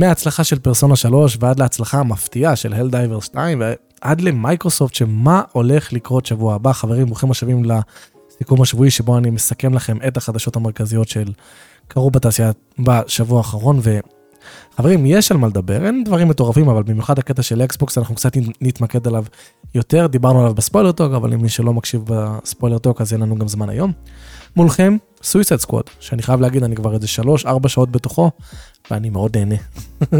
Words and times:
מההצלחה 0.00 0.44
של 0.44 0.58
פרסונה 0.58 0.96
3 0.96 1.36
ועד 1.40 1.58
להצלחה 1.58 1.98
המפתיעה 1.98 2.56
של 2.56 2.72
Helldiver 2.72 3.20
2 3.20 3.62
ועד 4.02 4.20
למייקרוסופט 4.20 4.94
שמה 4.94 5.42
הולך 5.52 5.92
לקרות 5.92 6.26
שבוע 6.26 6.54
הבא. 6.54 6.72
חברים 6.72 7.06
ברוכים 7.06 7.30
השבים 7.30 7.62
לסיכום 7.64 8.62
השבועי 8.62 8.90
שבו 8.90 9.18
אני 9.18 9.30
מסכם 9.30 9.74
לכם 9.74 9.98
את 10.08 10.16
החדשות 10.16 10.56
המרכזיות 10.56 11.08
שקרו 11.08 12.10
בתעשייה 12.10 12.50
בשבוע 12.78 13.38
האחרון. 13.38 13.80
וחברים 14.72 15.06
יש 15.06 15.30
על 15.30 15.36
מה 15.36 15.46
לדבר 15.46 15.86
אין 15.86 16.04
דברים 16.04 16.28
מטורפים 16.28 16.68
אבל 16.68 16.82
במיוחד 16.82 17.18
הקטע 17.18 17.42
של 17.42 17.62
אקסבוקס 17.62 17.98
אנחנו 17.98 18.14
קצת 18.14 18.32
נתמקד 18.60 19.06
עליו 19.06 19.24
יותר. 19.74 20.06
דיברנו 20.06 20.40
עליו 20.40 20.54
ב-Spoiler 20.54 20.92
Talk 20.92 21.12
אבל 21.12 21.30
למי 21.30 21.48
שלא 21.48 21.72
מקשיב 21.72 22.02
ב-Spoiler 22.06 22.78
Talk 22.78 23.00
אז 23.00 23.12
אין 23.12 23.20
לנו 23.20 23.36
גם 23.36 23.48
זמן 23.48 23.68
היום. 23.68 23.92
מולכם 24.56 24.96
סוויסד 25.22 25.56
סקווד 25.56 25.84
שאני 26.00 26.22
חייב 26.22 26.40
להגיד 26.40 26.62
אני 26.64 26.76
כבר 26.76 26.94
איזה 26.94 27.06
3-4 27.44 27.68
שעות 27.68 27.90
בתוכו 27.90 28.30
ואני 28.90 29.10
מאוד 29.10 29.36
נהנה. 29.36 29.54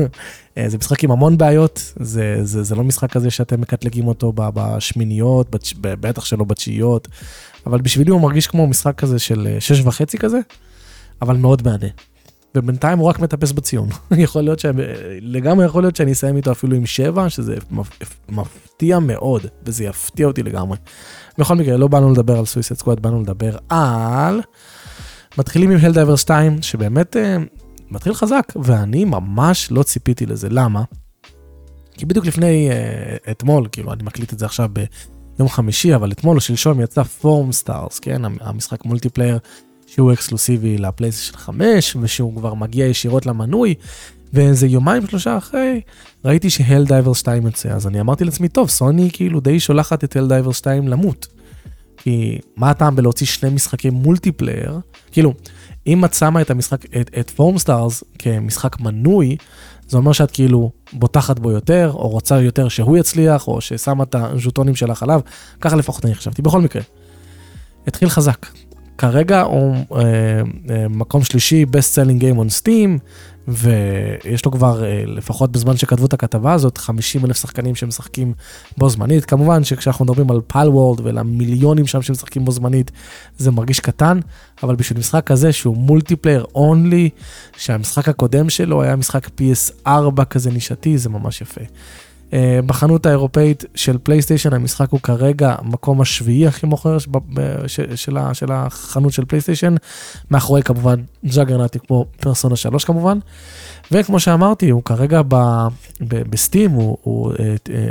אה, 0.59 0.69
זה 0.69 0.79
משחק 0.79 1.05
עם 1.05 1.11
המון 1.11 1.39
בעיות, 1.39 1.93
זה, 2.01 2.39
זה, 2.43 2.63
זה 2.63 2.75
לא 2.75 2.85
משחק 2.85 3.13
כזה 3.13 3.31
שאתם 3.31 3.61
מקטלגים 3.61 4.09
אותו 4.09 4.33
בשמיניות, 4.37 5.51
בצ... 5.51 5.73
בטח 5.81 6.25
שלא 6.25 6.45
בתשיעיות, 6.45 7.09
אבל 7.67 7.81
בשבילי 7.81 8.11
הוא 8.11 8.21
מרגיש 8.21 8.47
כמו 8.47 8.67
משחק 8.67 8.95
כזה 8.99 9.19
של 9.19 9.57
6 9.61 9.81
אה, 9.81 9.89
וחצי 9.89 10.19
כזה, 10.19 10.39
אבל 11.23 11.37
מאוד 11.37 11.63
מהנה. 11.69 11.89
ובינתיים 12.55 12.99
הוא 12.99 13.09
רק 13.09 13.19
מטפס 13.19 13.53
בציון. 13.53 13.89
יכול 14.17 14.43
להיות 14.43 14.59
ש... 14.59 14.67
לגמרי 15.21 15.65
יכול 15.65 15.83
להיות 15.83 15.97
שאני 15.97 16.13
אסיים 16.13 16.37
איתו 16.37 16.53
אפילו 16.53 16.77
עם 16.77 16.87
7, 16.87 17.31
שזה 17.31 17.57
מפתיע 18.29 18.99
מאוד, 18.99 19.47
וזה 19.65 19.85
יפתיע 19.85 20.27
אותי 20.27 20.43
לגמרי. 20.43 20.79
בכל 21.39 21.57
מקרה, 21.57 21.77
לא 21.77 21.89
באנו 21.89 22.13
לדבר 22.13 22.39
על 22.39 22.47
Suicide 22.47 22.75
Squad, 22.75 23.01
באנו 23.01 23.23
לדבר 23.23 23.57
על... 23.69 24.41
מתחילים 25.39 25.71
עם 25.71 25.79
Helldiver 25.83 26.17
2, 26.17 26.63
שבאמת 26.63 27.17
אה, 27.17 27.37
מתחיל 27.91 28.15
חזק, 28.15 28.53
ואני 28.63 29.05
ממש 29.05 29.69
לא 29.71 29.83
ציפיתי 29.83 30.27
לזה. 30.27 30.49
למה? 30.51 30.83
כי 31.95 32.07
בדיוק 32.07 32.27
לפני 32.27 32.69
uh, 32.71 33.31
אתמול, 33.31 33.69
כאילו, 33.73 33.93
אני 33.93 34.03
מקליט 34.03 34.33
את 34.33 34.39
זה 34.39 34.47
עכשיו 34.47 34.69
ביום 35.39 35.49
חמישי, 35.49 35.95
אבל 35.95 36.13
אתמול 36.13 36.37
או 36.37 36.41
שלשום 36.41 36.81
יצא 36.81 37.03
Foamstars, 37.03 37.99
כן? 37.99 38.23
המשחק 38.41 38.85
multiplayer 38.85 39.39
שהוא 39.87 40.13
אקסקלוסיבי 40.13 40.79
לפלייסטיישן 40.79 41.37
5, 41.37 41.97
ושהוא 42.01 42.37
כבר 42.37 42.55
מגיע 42.55 42.87
ישירות 42.87 43.27
למנוי, 43.27 43.75
ואיזה 44.33 44.67
יומיים 44.67 45.07
שלושה 45.07 45.37
אחרי, 45.39 45.81
ראיתי 46.25 46.51
ש-Helldiver 46.51 47.13
2 47.13 47.47
יוצא, 47.47 47.69
אז 47.69 47.87
אני 47.87 48.01
אמרתי 48.01 48.25
לעצמי, 48.25 48.49
טוב, 48.49 48.69
סוני 48.69 49.11
כאילו 49.13 49.41
די 49.41 49.61
שולחת 49.61 50.05
את 50.05 50.17
Helldiver 50.17 50.53
2 50.53 50.89
למות. 50.89 51.27
כי 52.03 52.39
מה 52.57 52.71
הטעם 52.71 52.97
בלהוציא 52.97 53.27
שני 53.27 53.51
משחקי 53.51 53.91
multiplayer? 53.91 54.79
כאילו, 55.13 55.35
אם 55.87 56.05
את 56.05 56.15
שמה 56.15 56.41
את 56.41 56.51
המשחק, 56.51 56.85
את, 56.85 57.11
את 57.21 57.31
Foamstars 57.31 58.05
כמשחק 58.19 58.81
מנוי, 58.81 59.37
זה 59.89 59.97
אומר 59.97 60.13
שאת 60.13 60.31
כאילו 60.31 60.71
בוטחת 60.93 61.39
בו 61.39 61.51
יותר, 61.51 61.91
או 61.95 62.09
רוצה 62.09 62.41
יותר 62.41 62.69
שהוא 62.69 62.97
יצליח, 62.99 63.49
או 63.49 63.61
ששמה 63.61 64.05
את 64.05 64.15
הז'וטונים 64.15 64.75
שלך 64.75 65.03
עליו, 65.03 65.21
ככה 65.61 65.77
לפחות 65.77 66.05
אני 66.05 66.15
חשבתי. 66.15 66.43
בכל 66.43 66.61
מקרה, 66.61 66.83
התחיל 67.87 68.09
חזק. 68.09 68.47
כרגע 68.99 69.41
הוא 69.41 69.75
אה, 69.75 70.03
אה, 70.71 70.89
מקום 70.89 71.25
שלישי, 71.25 71.65
best 71.65 71.97
selling 71.97 72.23
game 72.23 72.39
on 72.39 72.63
Steam, 72.63 72.99
ויש 73.49 74.45
לו 74.45 74.53
כבר, 74.53 74.85
אה, 74.85 75.03
לפחות 75.07 75.53
בזמן 75.53 75.77
שכתבו 75.77 76.07
את 76.07 76.13
הכתבה 76.13 76.53
הזאת, 76.53 76.79
50 76.79 77.25
אלף 77.25 77.37
שחקנים 77.41 77.75
שמשחקים 77.75 78.33
בו 78.79 78.89
זמנית. 78.89 79.25
כמובן 79.25 79.65
שכשאנחנו 79.65 80.05
מדברים 80.05 80.31
על 80.31 80.41
Palworld 80.47 81.01
ולמיליונים 81.03 81.87
שם 81.87 82.03
שמשחקים 82.03 82.45
בו 82.45 82.53
זמנית, 82.53 82.91
זה 83.39 83.51
מרגיש 83.51 83.81
קטן, 83.81 84.21
אבל 84.63 84.77
בשביל 84.77 84.99
משחק 84.99 85.27
כזה 85.27 85.53
שהוא 85.53 85.77
multiplayer 85.77 86.45
only, 86.55 87.11
שהמשחק 87.57 88.09
הקודם 88.09 88.51
שלו 88.51 88.83
היה 88.83 88.97
משחק 88.97 89.27
PS4 89.27 90.25
כזה 90.31 90.51
נישתי, 90.51 90.99
זה 90.99 91.09
ממש 91.09 91.41
יפה. 91.41 91.61
אה, 92.33 92.61
בחנות 92.67 93.07
האירופאית 93.07 93.65
של 93.75 93.99
פלייסטיישן 94.03 94.53
המשחק 94.53 94.91
הוא 94.91 95.01
כרגע 95.01 95.55
המקום 95.59 96.01
השביעי 96.01 96.47
הכי 96.47 96.67
מוכר 96.67 96.99
של, 97.67 97.97
של, 97.97 98.17
של 98.33 98.53
החנות 98.53 99.13
של 99.13 99.25
פלייסטיישן, 99.25 99.75
מאחורי 100.31 100.63
כמובן 100.63 101.01
juggernaut 101.25 101.70
ים 101.70 101.79
כמו 101.79 102.07
פרסונה 102.21 102.57
3 102.57 102.85
כמובן. 102.85 103.19
וכמו 103.93 104.21
שאמרתי 104.21 104.71
הוא 104.71 104.83
כרגע 104.83 105.21
בסטים 106.01 106.71
הוא, 106.71 106.97
הוא 107.03 107.33
uh, 107.33 107.37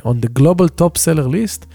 on 0.06 0.26
the 0.26 0.40
global 0.40 0.82
top 0.82 0.98
seller 0.98 1.28
list 1.28 1.66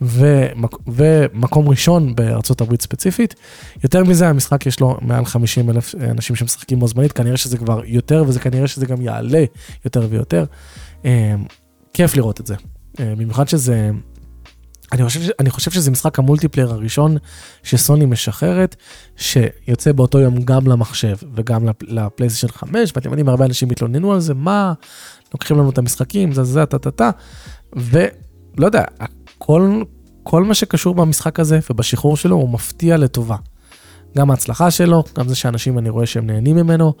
ומק, 0.00 0.76
ומקום 0.86 1.68
ראשון 1.68 2.14
בארצות 2.14 2.60
הברית 2.60 2.82
ספציפית. 2.82 3.34
יותר 3.82 4.04
מזה 4.04 4.28
המשחק 4.28 4.66
יש 4.66 4.80
לו 4.80 4.96
מעל 5.00 5.24
50 5.24 5.70
אלף 5.70 5.94
אנשים 5.94 6.36
שמשחקים 6.36 6.80
בו 6.80 6.88
זמנית 6.88 7.12
כנראה 7.12 7.36
שזה 7.36 7.58
כבר 7.58 7.80
יותר 7.84 8.24
וזה 8.26 8.40
כנראה 8.40 8.66
שזה 8.66 8.86
גם 8.86 9.02
יעלה 9.02 9.44
יותר 9.84 10.06
ויותר. 10.10 10.44
כיף 11.98 12.16
לראות 12.16 12.40
את 12.40 12.46
זה. 12.46 12.54
אה, 13.00 13.14
במיוחד 13.16 13.48
שזה, 13.48 13.90
אני 14.92 15.04
חושב, 15.04 15.20
אני 15.40 15.50
חושב 15.50 15.70
שזה 15.70 15.90
משחק 15.90 16.18
המולטיפלייר 16.18 16.72
הראשון 16.72 17.16
שסוני 17.62 18.06
משחררת, 18.06 18.76
שיוצא 19.16 19.92
באותו 19.92 20.18
יום 20.18 20.42
גם 20.42 20.66
למחשב 20.66 21.16
וגם 21.34 21.68
לפלייסטיישן 21.82 22.48
5, 22.48 22.92
ואתם 22.94 23.10
יודעים, 23.10 23.28
הרבה 23.28 23.44
אנשים 23.44 23.70
התלוננו 23.70 24.12
על 24.12 24.20
זה, 24.20 24.34
מה, 24.34 24.72
לוקחים 25.34 25.58
לנו 25.58 25.70
את 25.70 25.78
המשחקים, 25.78 26.32
זה 26.32 26.44
זה, 26.44 26.66
טה 26.66 26.78
טה 26.78 26.90
טה, 26.90 27.10
ולא 27.76 28.66
יודע, 28.66 28.84
כל, 29.38 29.82
כל 30.22 30.44
מה 30.44 30.54
שקשור 30.54 30.94
במשחק 30.94 31.40
הזה 31.40 31.58
ובשחרור 31.70 32.16
שלו 32.16 32.36
הוא 32.36 32.50
מפתיע 32.50 32.96
לטובה. 32.96 33.36
גם 34.18 34.30
ההצלחה 34.30 34.70
שלו, 34.70 35.04
גם 35.18 35.28
זה 35.28 35.34
שאנשים 35.34 35.78
אני 35.78 35.88
רואה 35.88 36.06
שהם 36.06 36.26
נהנים 36.26 36.56
ממנו. 36.56 36.92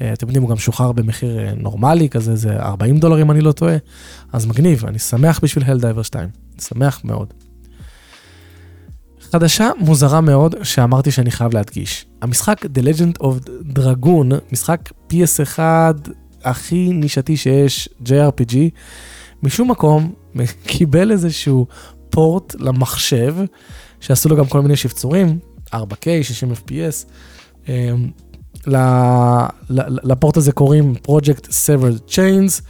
אה, 0.00 0.12
אתם 0.12 0.26
יודעים, 0.26 0.42
הוא 0.42 0.50
גם 0.50 0.56
שוחרר 0.56 0.92
במחיר 0.92 1.38
אה, 1.38 1.52
נורמלי, 1.56 2.08
כזה 2.08 2.36
זה 2.36 2.56
40 2.56 2.98
דולר 2.98 3.22
אם 3.22 3.30
אני 3.30 3.40
לא 3.40 3.52
טועה. 3.52 3.76
אז 4.32 4.46
מגניב, 4.46 4.86
אני 4.86 4.98
שמח 4.98 5.40
בשביל 5.42 5.64
הלדייבר 5.66 6.02
2, 6.02 6.28
שמח 6.60 7.00
מאוד. 7.04 7.34
חדשה 9.20 9.70
מוזרה 9.78 10.20
מאוד 10.20 10.54
שאמרתי 10.62 11.10
שאני 11.10 11.30
חייב 11.30 11.54
להדגיש. 11.54 12.06
המשחק 12.22 12.64
The 12.64 12.80
Legend 12.82 13.22
of 13.22 13.48
Dragoon, 13.78 14.34
משחק 14.52 14.90
PS1 15.10 15.58
הכי 16.44 16.92
נישתי 16.92 17.36
שיש, 17.36 17.88
JRPG, 18.04 18.56
משום 19.42 19.70
מקום 19.70 20.12
קיבל 20.66 21.12
איזשהו 21.12 21.66
פורט 22.10 22.54
למחשב, 22.58 23.36
שעשו 24.00 24.28
לו 24.28 24.36
גם 24.36 24.46
כל 24.46 24.60
מיני 24.60 24.76
שפצורים, 24.76 25.38
4K, 25.82 26.06
60 26.22 26.52
FPS. 26.52 27.06
לפורט 30.04 30.36
הזה 30.36 30.52
קוראים 30.52 30.94
Project 31.06 31.46
Severed 31.46 32.10
Chains, 32.10 32.62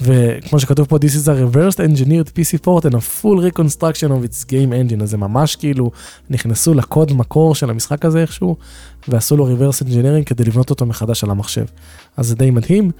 וכמו 0.00 0.60
שכתוב 0.60 0.86
פה, 0.86 0.96
This 0.96 1.00
is 1.00 1.28
a 1.28 1.54
reversed 1.54 1.78
engineered 1.78 2.28
PC 2.28 2.64
port 2.64 2.84
and 2.84 2.94
a 2.94 3.00
full 3.00 3.38
reconstruction 3.38 4.08
of 4.08 4.24
its 4.24 4.44
game 4.44 4.72
engine, 4.72 5.02
אז 5.02 5.10
זה 5.10 5.16
ממש 5.16 5.56
כאילו 5.56 5.90
נכנסו 6.30 6.74
לקוד 6.74 7.12
מקור 7.12 7.54
של 7.54 7.70
המשחק 7.70 8.04
הזה 8.04 8.20
איכשהו, 8.20 8.56
ועשו 9.08 9.36
לו 9.36 9.46
reverse 9.46 9.82
engineering 9.82 10.24
כדי 10.26 10.44
לבנות 10.44 10.70
אותו 10.70 10.86
מחדש 10.86 11.24
על 11.24 11.30
המחשב. 11.30 11.64
אז 12.16 12.26
זה 12.26 12.34
די 12.34 12.50
מדהים. 12.50 12.90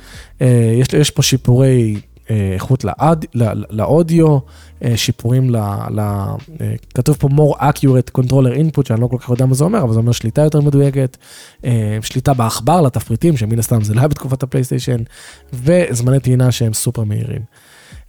אה, 0.41 0.75
יש, 0.81 0.87
יש 0.93 1.11
פה 1.11 1.23
שיפורי 1.23 2.01
איכות 2.31 2.85
לאד, 2.85 3.25
לאודיו, 3.71 4.39
אה, 4.85 4.97
שיפורים 4.97 5.51
ל... 5.51 5.57
ל 5.91 6.01
אה, 6.01 6.75
כתוב 6.95 7.17
פה 7.17 7.29
more 7.29 7.57
accurate 7.61 8.21
controller 8.21 8.57
input, 8.57 8.89
שאני 8.89 9.01
לא 9.01 9.07
כל 9.07 9.17
כך 9.21 9.29
יודע 9.29 9.47
מה 9.47 9.55
זה 9.55 9.65
אומר, 9.65 9.83
אבל 9.83 9.93
זה 9.93 9.99
אומר 9.99 10.13
שליטה 10.13 10.43
יותר 10.43 10.61
מדויקת, 10.61 11.17
שליטה 12.03 12.35
בעכבר 12.35 12.81
לתפריטים, 12.81 13.37
שמן 13.37 13.59
הסתם 13.59 13.85
זה 13.85 13.95
לא 13.95 14.01
היה 14.01 14.09
בתקופת 14.09 14.43
הפלייסטיישן, 14.43 15.03
וזמני 15.53 16.21
טעינה 16.21 16.53
שהם 16.53 16.73
סופר 16.73 17.05
מהירים. 17.05 17.43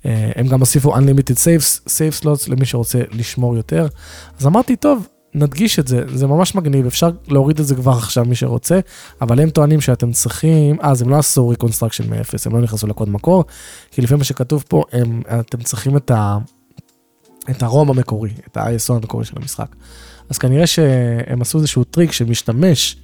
הם 0.06 0.48
גם 0.48 0.60
הוסיפו 0.60 0.96
Unlimited 0.96 1.38
Save 1.86 2.24
Slots 2.24 2.52
למי 2.52 2.66
שרוצה 2.66 3.02
לשמור 3.12 3.58
יותר. 3.58 3.88
אז 4.40 4.48
אמרתי, 4.48 4.76
טוב, 4.76 5.08
נדגיש 5.38 5.80
את 5.80 5.88
זה, 5.88 6.04
זה 6.14 6.28
ממש 6.28 6.56
מגניב, 6.56 6.86
אפשר 6.86 7.10
להוריד 7.28 7.60
את 7.60 7.66
זה 7.66 7.76
כבר 7.76 7.92
עכשיו 7.92 8.26
מי 8.26 8.36
שרוצה, 8.36 8.80
אבל 9.22 9.40
הם 9.40 9.50
טוענים 9.50 9.82
שאתם 9.82 10.12
צריכים, 10.12 10.78
אז 10.82 11.02
הם 11.02 11.10
לא 11.10 11.16
עשו 11.16 11.48
reconstruction 11.48 12.10
מאפס, 12.10 12.48
הם 12.48 12.54
לא 12.54 12.62
נכנסו 12.62 12.88
לקוד 12.88 13.10
מקור, 13.10 13.44
כי 13.92 14.02
לפי 14.02 14.16
מה 14.16 14.24
שכתוב 14.24 14.64
פה, 14.68 14.84
הם, 14.92 15.22
אתם 15.40 15.62
צריכים 15.62 15.98
את, 15.98 16.12
ה, 16.12 16.38
את 17.50 17.64
ה-ROM 17.64 17.90
המקורי, 17.90 18.30
את 18.48 18.58
ה-ISO 18.58 18.94
המקורי 18.94 19.26
של 19.26 19.34
המשחק. 19.36 19.76
אז 20.30 20.38
כנראה 20.38 20.68
שהם 20.68 21.42
עשו 21.42 21.58
איזשהו 21.58 21.84
טריק 21.84 22.12
שמשתמש 22.12 22.98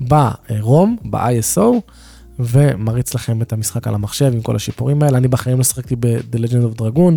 ב-ROM, 0.00 0.96
ב-ISO, 1.04 1.60
ומריץ 2.38 3.14
לכם 3.14 3.42
את 3.42 3.52
המשחק 3.52 3.86
על 3.86 3.94
המחשב 3.94 4.30
עם 4.34 4.42
כל 4.42 4.56
השיפורים 4.56 5.02
האלה. 5.02 5.18
אני 5.18 5.28
בחיים 5.28 5.58
לא 5.58 5.64
שחקתי 5.64 5.96
ב-The 5.96 6.36
Legend 6.36 6.74
of 6.74 6.80
Dragoon, 6.80 7.14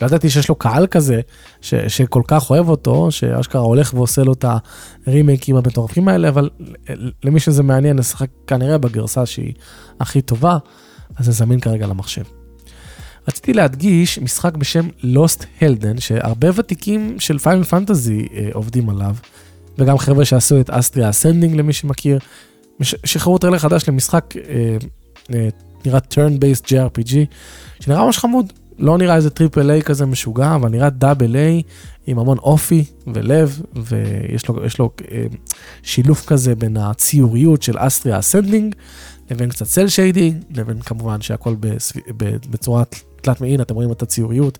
לא 0.00 0.06
ידעתי 0.06 0.30
שיש 0.30 0.48
לו 0.48 0.54
קהל 0.54 0.86
כזה, 0.86 1.20
ש- 1.60 1.74
שכל 1.74 2.22
כך 2.26 2.50
אוהב 2.50 2.68
אותו, 2.68 3.10
שאשכרה 3.10 3.62
הולך 3.62 3.94
ועושה 3.94 4.24
לו 4.24 4.32
את 4.32 4.44
הרימייקים 5.06 5.56
המטורפים 5.56 6.08
האלה, 6.08 6.28
אבל 6.28 6.50
למי 7.24 7.40
שזה 7.40 7.62
מעניין, 7.62 7.98
לשחק 7.98 8.28
כנראה 8.46 8.78
בגרסה 8.78 9.26
שהיא 9.26 9.52
הכי 10.00 10.20
טובה, 10.20 10.58
אז 11.16 11.24
זה 11.24 11.32
זמין 11.32 11.60
כרגע 11.60 11.86
למחשב. 11.86 12.22
רציתי 13.28 13.52
להדגיש 13.52 14.18
משחק 14.18 14.56
בשם 14.56 14.88
Lost 15.02 15.44
Hellden, 15.60 16.00
שהרבה 16.00 16.48
ותיקים 16.54 17.16
של 17.20 17.38
Final 17.38 17.64
Fantasy 17.64 18.28
אה, 18.34 18.48
עובדים 18.52 18.88
עליו, 18.88 19.16
וגם 19.78 19.98
חבר'ה 19.98 20.24
שעשו 20.24 20.60
את 20.60 20.70
Astria 20.70 21.10
Ascending 21.10 21.54
למי 21.56 21.72
שמכיר, 21.72 22.18
שחררו 22.82 23.38
טריילר 23.38 23.58
חדש 23.58 23.88
למשחק 23.88 24.34
אה, 24.36 24.76
אה, 25.34 25.48
נראה 25.86 25.98
turn-based 25.98 26.64
JRPG, 26.64 27.14
שנראה 27.80 28.04
ממש 28.04 28.18
חמוד. 28.18 28.52
לא 28.78 28.98
נראה 28.98 29.16
איזה 29.16 29.30
triple 29.30 29.70
A 29.70 29.82
כזה 29.82 30.06
משוגע, 30.06 30.54
אבל 30.54 30.68
נראה 30.68 30.90
double 30.90 31.36
A 31.36 31.62
עם 32.06 32.18
המון 32.18 32.38
אופי 32.38 32.84
ולב, 33.06 33.62
ויש 33.74 34.48
לו, 34.48 34.54
לו 34.78 34.90
אה, 35.10 35.26
שילוב 35.82 36.22
כזה 36.26 36.54
בין 36.54 36.76
הציוריות 36.76 37.62
של 37.62 37.74
Astria 37.78 38.18
Ascending, 38.18 38.74
לבין 39.30 39.48
קצת 39.48 39.66
cel 39.66 39.88
shading, 39.88 40.42
לבין 40.50 40.80
כמובן 40.80 41.20
שהכל 41.20 41.54
בסב... 41.54 42.00
בצורה 42.50 42.82
תלת 43.20 43.40
מעין, 43.40 43.60
אתם 43.60 43.74
רואים 43.74 43.92
את 43.92 44.02
הציוריות, 44.02 44.58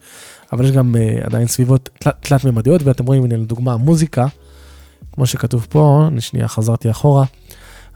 אבל 0.52 0.64
יש 0.64 0.70
גם 0.70 0.94
uh, 0.94 1.26
עדיין 1.26 1.46
סביבות 1.46 1.88
תלת, 1.98 2.14
תלת 2.20 2.44
ממדיות, 2.44 2.82
ואתם 2.82 3.06
רואים, 3.06 3.24
הנה 3.24 3.36
לדוגמה, 3.36 3.76
מוזיקה, 3.76 4.26
כמו 5.12 5.26
שכתוב 5.26 5.66
פה, 5.70 6.04
אני 6.08 6.20
שנייה 6.20 6.48
חזרתי 6.48 6.90
אחורה. 6.90 7.24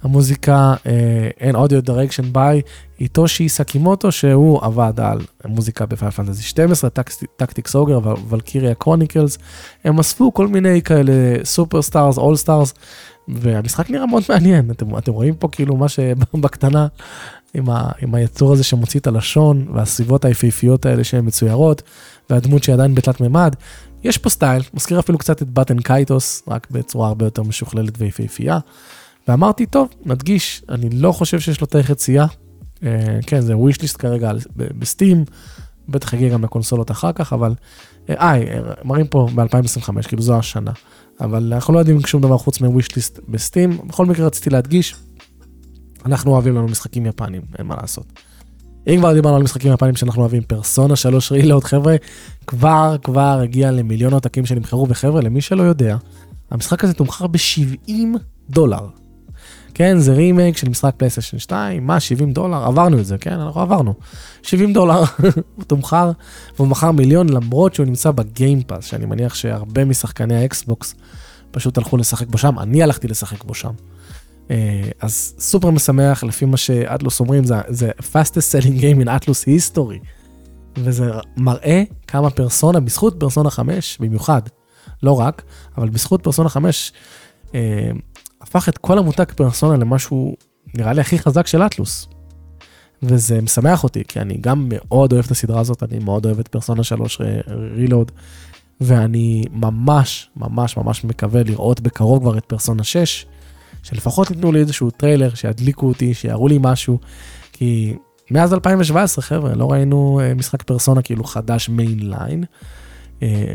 המוזיקה 0.02 0.74
and 1.40 1.54
audio 1.54 1.82
direction 1.82 2.32
by 2.32 2.62
Hitoshi 3.00 3.48
Sakimoto 3.48 4.12
שהוא 4.12 4.60
עבד 4.62 4.92
על 5.00 5.18
מוזיקה 5.44 5.86
ב-Final 5.86 6.10
Fantasy 6.10 6.42
12, 6.42 6.90
Tactics 7.36 7.74
Ogre, 7.74 7.98
Valkyria 8.28 8.74
Chronicles, 8.74 9.38
הם 9.84 9.98
אספו 9.98 10.34
כל 10.34 10.48
מיני 10.48 10.82
כאלה 10.82 11.12
superstars, 11.44 12.18
all 12.18 12.36
stars, 12.36 12.74
והמשחק 13.28 13.90
נראה 13.90 14.06
מאוד 14.06 14.22
מעניין, 14.28 14.70
אתם, 14.70 14.98
אתם 14.98 15.12
רואים 15.12 15.34
פה 15.34 15.48
כאילו 15.52 15.76
מה 15.76 15.88
שבקטנה 15.88 16.86
עם, 17.54 17.70
ה, 17.70 17.90
עם 18.02 18.14
היצור 18.14 18.52
הזה 18.52 18.64
שמוציא 18.64 19.00
את 19.00 19.06
הלשון 19.06 19.66
והסביבות 19.74 20.24
היפהפיות 20.24 20.86
האלה 20.86 21.04
שהן 21.04 21.26
מצוירות, 21.26 21.82
והדמות 22.30 22.62
שהיא 22.62 22.74
עדיין 22.74 22.94
בתלת 22.94 23.20
מימד, 23.20 23.54
יש 24.04 24.18
פה 24.18 24.30
סטייל, 24.30 24.62
מזכיר 24.74 24.98
אפילו 24.98 25.18
קצת 25.18 25.42
את 25.42 25.48
Baten 25.48 25.78
Kaitos, 25.78 26.42
רק 26.48 26.66
בצורה 26.70 27.08
הרבה 27.08 27.26
יותר 27.26 27.42
משוכללת 27.42 27.94
ויפהפייה. 27.98 28.58
ואמרתי, 29.28 29.66
טוב, 29.66 29.88
נדגיש, 30.04 30.62
אני 30.68 30.90
לא 30.90 31.12
חושב 31.12 31.40
שיש 31.40 31.60
לו 31.60 31.66
תאריך 31.66 31.90
יציאה. 31.90 32.26
אה, 32.82 33.18
כן, 33.26 33.40
זה 33.40 33.56
ווישליסט 33.56 33.96
כרגע 33.96 34.32
בסטים, 34.56 35.24
בטח 35.88 36.12
יגיע 36.12 36.28
גם 36.28 36.44
לקונסולות 36.44 36.90
אחר 36.90 37.12
כך, 37.12 37.32
אבל... 37.32 37.54
אה, 38.10 38.14
אה 38.14 38.60
מראים 38.84 39.06
פה 39.06 39.28
ב-2025, 39.34 40.08
כאילו 40.08 40.22
זו 40.22 40.38
השנה. 40.38 40.72
אבל 41.20 41.52
אנחנו 41.52 41.74
לא 41.74 41.78
יודעים 41.78 42.00
שום 42.00 42.22
דבר 42.22 42.38
חוץ 42.38 42.60
מווישליסט 42.60 43.20
בסטים. 43.28 43.78
בכל 43.86 44.06
מקרה 44.06 44.26
רציתי 44.26 44.50
להדגיש, 44.50 44.94
אנחנו 46.06 46.32
אוהבים 46.32 46.54
לנו 46.54 46.68
משחקים 46.68 47.06
יפנים, 47.06 47.42
אין 47.58 47.66
מה 47.66 47.76
לעשות. 47.80 48.12
אם 48.86 48.96
כבר 48.98 49.12
דיברנו 49.14 49.36
על 49.36 49.42
משחקים 49.42 49.72
יפנים 49.72 49.96
שאנחנו 49.96 50.20
אוהבים, 50.20 50.42
פרסונה 50.42 50.96
3 50.96 51.32
רילוד, 51.32 51.64
חבר'ה, 51.64 51.96
כבר 52.46 52.96
כבר 53.02 53.40
הגיע 53.42 53.70
למיליון 53.70 54.12
עותקים 54.12 54.46
שנמכרו, 54.46 54.86
וחבר'ה, 54.88 55.20
למי 55.20 55.40
שלא 55.40 55.62
יודע, 55.62 55.96
המשחק 56.50 56.84
הזה 56.84 56.94
תומחר 56.94 57.26
ב-70 57.26 57.92
דולר. 58.50 58.88
כן, 59.74 59.98
זה 59.98 60.12
רימייק 60.12 60.56
של 60.56 60.68
משחק 60.68 60.94
פלייסטיישן 60.96 61.38
2, 61.38 61.86
מה, 61.86 62.00
70 62.00 62.32
דולר? 62.32 62.64
עברנו 62.64 62.98
את 62.98 63.06
זה, 63.06 63.18
כן, 63.18 63.32
אנחנו 63.32 63.60
עברנו. 63.60 63.94
70 64.42 64.72
דולר, 64.72 65.02
הוא 65.56 65.64
תומחר, 65.66 66.10
והוא 66.56 66.68
מכר 66.68 66.90
מיליון 66.90 67.28
למרות 67.28 67.74
שהוא 67.74 67.86
נמצא 67.86 68.10
ב-Game 68.10 68.51
Pass, 68.51 68.84
שאני 68.84 69.06
מניח 69.06 69.34
שהרבה 69.34 69.84
משחקני 69.84 70.36
האקסבוקס 70.36 70.94
פשוט 71.50 71.78
הלכו 71.78 71.96
לשחק 71.96 72.26
בו 72.26 72.38
שם, 72.38 72.58
אני 72.58 72.82
הלכתי 72.82 73.08
לשחק 73.08 73.44
בו 73.44 73.54
שם. 73.54 73.70
אה, 74.50 74.82
אז 75.00 75.34
סופר 75.38 75.70
משמח, 75.70 76.24
לפי 76.24 76.44
מה 76.44 76.56
ש-Atlus 76.56 77.20
אומרים, 77.20 77.44
זה, 77.44 77.54
זה 77.68 77.90
fastest 78.00 78.52
selling 78.52 78.80
game 78.80 79.04
in 79.04 79.08
Atlus 79.08 79.46
history. 79.46 80.06
וזה 80.76 81.10
מראה 81.36 81.82
כמה 82.06 82.30
פרסונה, 82.30 82.80
בזכות 82.80 83.20
פרסונה 83.20 83.50
5 83.50 83.98
במיוחד, 84.00 84.42
לא 85.02 85.20
רק, 85.20 85.42
אבל 85.78 85.88
בזכות 85.88 86.22
פרסונה 86.22 86.48
5, 86.48 86.92
אה, 87.54 87.90
הפך 88.42 88.68
את 88.68 88.78
כל 88.78 88.98
המותג 88.98 89.24
פרסונה 89.36 89.76
למשהו, 89.76 90.36
נראה 90.74 90.92
לי 90.92 91.00
הכי 91.00 91.18
חזק 91.18 91.46
של 91.46 91.62
Atlus. 91.62 92.08
וזה 93.02 93.40
משמח 93.42 93.84
אותי, 93.84 94.02
כי 94.08 94.20
אני 94.20 94.38
גם 94.40 94.66
מאוד 94.68 95.12
אוהב 95.12 95.24
את 95.24 95.30
הסדרה 95.30 95.60
הזאת, 95.60 95.82
אני 95.82 95.98
מאוד 95.98 96.26
אוהב 96.26 96.38
את 96.38 96.48
פרסונה 96.48 96.84
3 96.84 97.20
Reload, 97.76 98.12
ואני 98.80 99.44
ממש, 99.52 100.30
ממש, 100.36 100.76
ממש 100.76 101.04
מקווה 101.04 101.42
לראות 101.42 101.80
בקרוב 101.80 102.22
כבר 102.22 102.38
את 102.38 102.44
פרסונה 102.44 102.84
6, 102.84 103.26
שלפחות 103.82 104.30
ייתנו 104.30 104.52
לי 104.52 104.60
איזשהו 104.60 104.90
טריילר, 104.90 105.34
שידליקו 105.34 105.88
אותי, 105.88 106.14
שיראו 106.14 106.48
לי 106.48 106.58
משהו, 106.60 106.98
כי 107.52 107.94
מאז 108.30 108.54
2017, 108.54 109.22
חבר'ה, 109.22 109.54
לא 109.54 109.72
ראינו 109.72 110.20
אה, 110.22 110.34
משחק 110.34 110.62
פרסונה 110.62 111.02
כאילו 111.02 111.24
חדש 111.24 111.68
mainline, 111.68 112.44
אה, 112.44 112.48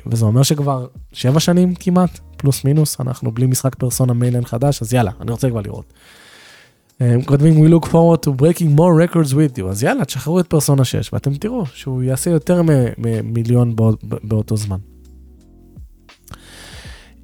וזה 0.07 0.25
אומר 0.25 0.43
שכבר 0.43 0.87
שבע 1.13 1.39
שנים 1.39 1.75
כמעט, 1.75 2.19
פלוס 2.37 2.63
מינוס, 2.63 3.01
אנחנו 3.01 3.31
בלי 3.31 3.45
משחק 3.45 3.75
Persona 3.75 4.13
mainline 4.13 4.45
חדש, 4.45 4.81
אז 4.81 4.93
יאללה, 4.93 5.11
אני 5.21 5.31
רוצה 5.31 5.49
כבר 5.49 5.61
לראות. 5.61 5.93
אה, 7.01 7.13
הם 7.13 7.21
כותבים, 7.21 7.65
we 7.65 7.69
look 7.69 7.85
forward 7.85 8.27
to 8.27 8.41
breaking 8.41 8.77
more 8.77 9.13
records 9.13 9.33
with 9.33 9.59
you, 9.59 9.65
אז 9.69 9.83
יאללה, 9.83 10.05
תשחררו 10.05 10.39
את 10.39 10.47
פרסונה 10.47 10.85
6, 10.85 11.13
ואתם 11.13 11.35
תראו 11.35 11.65
שהוא 11.65 12.03
יעשה 12.03 12.29
יותר 12.29 12.61
ממיליון 12.97 13.75
באותו 14.23 14.57
זמן. 14.57 14.77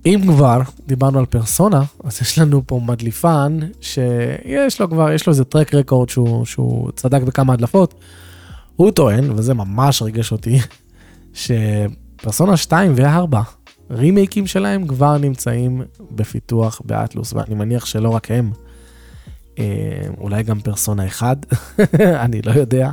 אם 0.05 0.21
כבר 0.27 0.61
דיברנו 0.87 1.19
על 1.19 1.25
פרסונה, 1.25 1.83
אז 2.03 2.21
יש 2.21 2.39
לנו 2.39 2.61
פה 2.67 2.81
מדליפן 2.85 3.59
שיש 3.81 4.81
לו 4.81 4.89
כבר, 4.89 5.11
יש 5.11 5.27
לו 5.27 5.31
איזה 5.31 5.43
track 5.43 5.73
record 5.73 6.09
שהוא, 6.09 6.45
שהוא 6.45 6.91
צדק 6.95 7.21
בכמה 7.21 7.53
הדלפות. 7.53 7.93
הוא 8.75 8.91
טוען, 8.91 9.31
וזה 9.31 9.53
ממש 9.53 10.01
ריגש 10.01 10.31
אותי, 10.31 10.59
שפרסונה 12.23 12.57
2 12.57 12.93
ו-4, 12.95 13.37
רימייקים 13.91 14.47
שלהם 14.47 14.87
כבר 14.87 15.17
נמצאים 15.17 15.81
בפיתוח 16.11 16.81
באטלוס, 16.85 17.33
ואני 17.33 17.55
מניח 17.55 17.85
שלא 17.85 18.09
רק 18.09 18.31
הם, 18.31 18.51
אה, 19.59 19.63
אולי 20.17 20.43
גם 20.43 20.59
פרסונה 20.59 21.07
1, 21.07 21.45
אני 22.25 22.41
לא 22.41 22.51
יודע, 22.51 22.91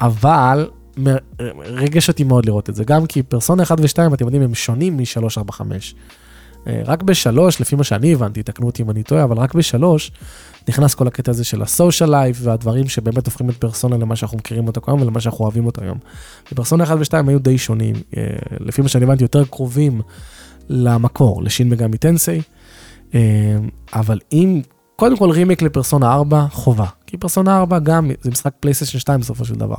אבל 0.00 0.68
ריגש 1.60 2.08
אותי 2.08 2.24
מאוד 2.24 2.46
לראות 2.46 2.70
את 2.70 2.74
זה, 2.74 2.84
גם 2.84 3.06
כי 3.06 3.22
פרסונה 3.22 3.62
1 3.62 3.80
ו-2, 3.80 4.14
אתם 4.14 4.24
יודעים, 4.24 4.42
הם 4.42 4.54
שונים 4.54 4.96
מ-3, 4.96 5.22
4, 5.38 5.52
5. 5.52 5.94
רק 6.84 7.02
ב-3, 7.02 7.38
לפי 7.60 7.76
מה 7.76 7.84
שאני 7.84 8.12
הבנתי, 8.12 8.42
תקנו 8.42 8.66
אותי 8.66 8.82
אם 8.82 8.90
אני 8.90 9.02
טועה, 9.02 9.24
אבל 9.24 9.36
רק 9.36 9.54
ב-3 9.54 9.84
נכנס 10.68 10.94
כל 10.94 11.06
הקטע 11.06 11.30
הזה 11.30 11.44
של 11.44 11.62
ה-social 11.62 12.08
life 12.08 12.38
והדברים 12.42 12.88
שבאמת 12.88 13.26
הופכים 13.26 13.50
את 13.50 13.56
פרסונה 13.56 13.96
למה 13.96 14.16
שאנחנו 14.16 14.38
מכירים 14.38 14.66
אותו 14.66 14.80
היום 14.86 15.02
ולמה 15.02 15.20
שאנחנו 15.20 15.44
אוהבים 15.44 15.66
אותו 15.66 15.82
היום. 15.82 15.98
ופרסונה 16.52 16.84
1 16.84 16.96
ו-2 16.98 17.28
היו 17.28 17.38
די 17.38 17.58
שונים, 17.58 17.94
אה, 18.16 18.22
לפי 18.60 18.82
מה 18.82 18.88
שאני 18.88 19.04
הבנתי, 19.04 19.24
יותר 19.24 19.44
קרובים 19.44 20.00
למקור, 20.68 21.42
ל 21.42 21.47
Shin 21.47 21.68
Megami 21.68 21.98
Tensei, 21.98 22.42
אה, 23.14 23.20
אבל 23.92 24.18
אם, 24.32 24.60
קודם 24.96 25.16
כל 25.16 25.30
remake 25.30 25.62
ל 25.62 25.68
Persona 25.68 26.12
4, 26.12 26.46
חובה. 26.50 26.86
כי 27.06 27.16
פרסונה 27.16 27.58
4 27.58 27.78
גם, 27.78 28.10
זה 28.20 28.30
משחק 28.30 28.52
פלייסטיישן 28.60 28.98
2 28.98 29.20
בסופו 29.20 29.44
של 29.44 29.54
דבר. 29.54 29.76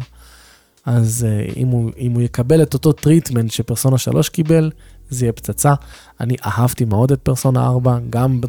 אז 0.86 1.28
אם, 1.58 1.68
הוא, 1.68 1.92
אם 1.98 2.12
הוא 2.12 2.22
יקבל 2.22 2.62
את 2.62 2.74
אותו 2.74 2.92
treatment 2.92 3.52
ש 3.52 3.62
Persona 3.62 3.98
3 3.98 4.30
קיבל, 4.30 4.72
זה 5.10 5.26
יהיה 5.26 5.34
פצצה. 5.34 5.74
אני 6.20 6.36
אהבתי 6.46 6.86
מאוד 6.86 7.12
את 7.12 7.22
פרסונה 7.22 7.68
4, 7.68 8.00
גם 8.10 8.42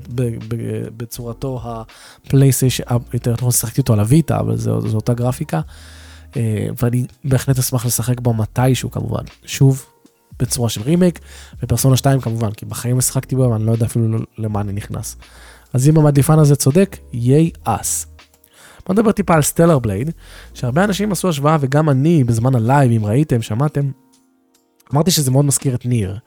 בצורתו 0.96 1.60
הפלייסטיישן, 1.64 2.84
יותר 3.14 3.32
נכון 3.32 3.50
שיחקתי 3.50 3.80
אותו 3.80 3.92
על 3.92 4.00
ה 4.00 4.07
Vita, 4.07 4.40
אבל 4.40 4.56
זו, 4.56 4.88
זו 4.88 4.96
אותה 4.96 5.14
גרפיקה. 5.14 5.60
אה, 6.28 6.36
ואני 6.82 7.06
בהחלט 7.24 7.58
אשמח 7.58 7.86
לשחק 7.86 8.20
בו 8.20 8.34
מתישהו 8.34 8.90
כמובן. 8.90 9.22
שוב, 9.44 9.86
בצורה 10.40 10.68
של 10.68 10.82
remake, 10.82 11.20
ו 11.62 11.66
Persona 11.67 11.96
2 11.96 12.20
כמובן, 12.20 12.50
כי 12.50 12.66
בחיים 12.66 12.98
לא 12.98 13.07
שיחקתי 13.07 13.36
בו, 13.36 13.50
ואני 13.50 13.66
לא 13.66 13.72
יודע 13.72 13.86
אפילו 13.86 14.18
למה 14.38 14.60
אני 14.60 14.72
נכנס. 14.72 15.16
אז 15.72 15.88
אם 15.88 15.98
המדליפן 15.98 16.38
הזה 16.38 16.56
צודק, 16.56 16.96
yes. 17.12 18.06
בוא 18.86 18.94
נדבר 18.94 19.12
טיפה 19.12 19.34
על 19.34 19.42
Stellar 19.42 19.78
Blade, 19.78 20.10
שהרבה 20.54 20.84
אנשים 20.84 21.12
עשו 21.12 21.28
השוואה, 21.28 21.56
וגם 21.60 21.90
אני 21.90 22.24
בזמן 22.24 22.54
ה 22.54 22.61
live, 22.61 22.92
אם 22.92 23.04
ראיתם, 23.04 23.42
שמעתם, 23.42 23.90
אמרתי 24.94 25.10
שזה 25.10 25.30
מאוד 25.30 25.44
מזכיר 25.44 25.74
את 25.74 25.86
ניר. 25.86 26.18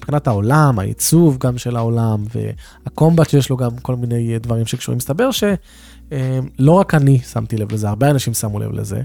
מבחינת 0.00 0.26
העולם, 0.26 0.78
העיצוב 0.78 1.38
גם 1.38 1.58
של 1.58 1.76
העולם, 1.76 2.24
והקומבט 2.34 3.30
שיש 3.30 3.50
לו 3.50 3.56
גם 3.56 3.70
כל 3.82 3.96
מיני 3.96 4.38
דברים 4.38 4.66
שקשורים. 4.66 4.96
מסתבר 4.96 5.30
שלא 5.30 5.56
אה, 6.12 6.80
רק 6.80 6.94
אני 6.94 7.18
שמתי 7.18 7.56
לב 7.56 7.72
לזה, 7.72 7.88
הרבה 7.88 8.10
אנשים 8.10 8.34
שמו 8.34 8.58
לב 8.58 8.72
לזה, 8.72 9.02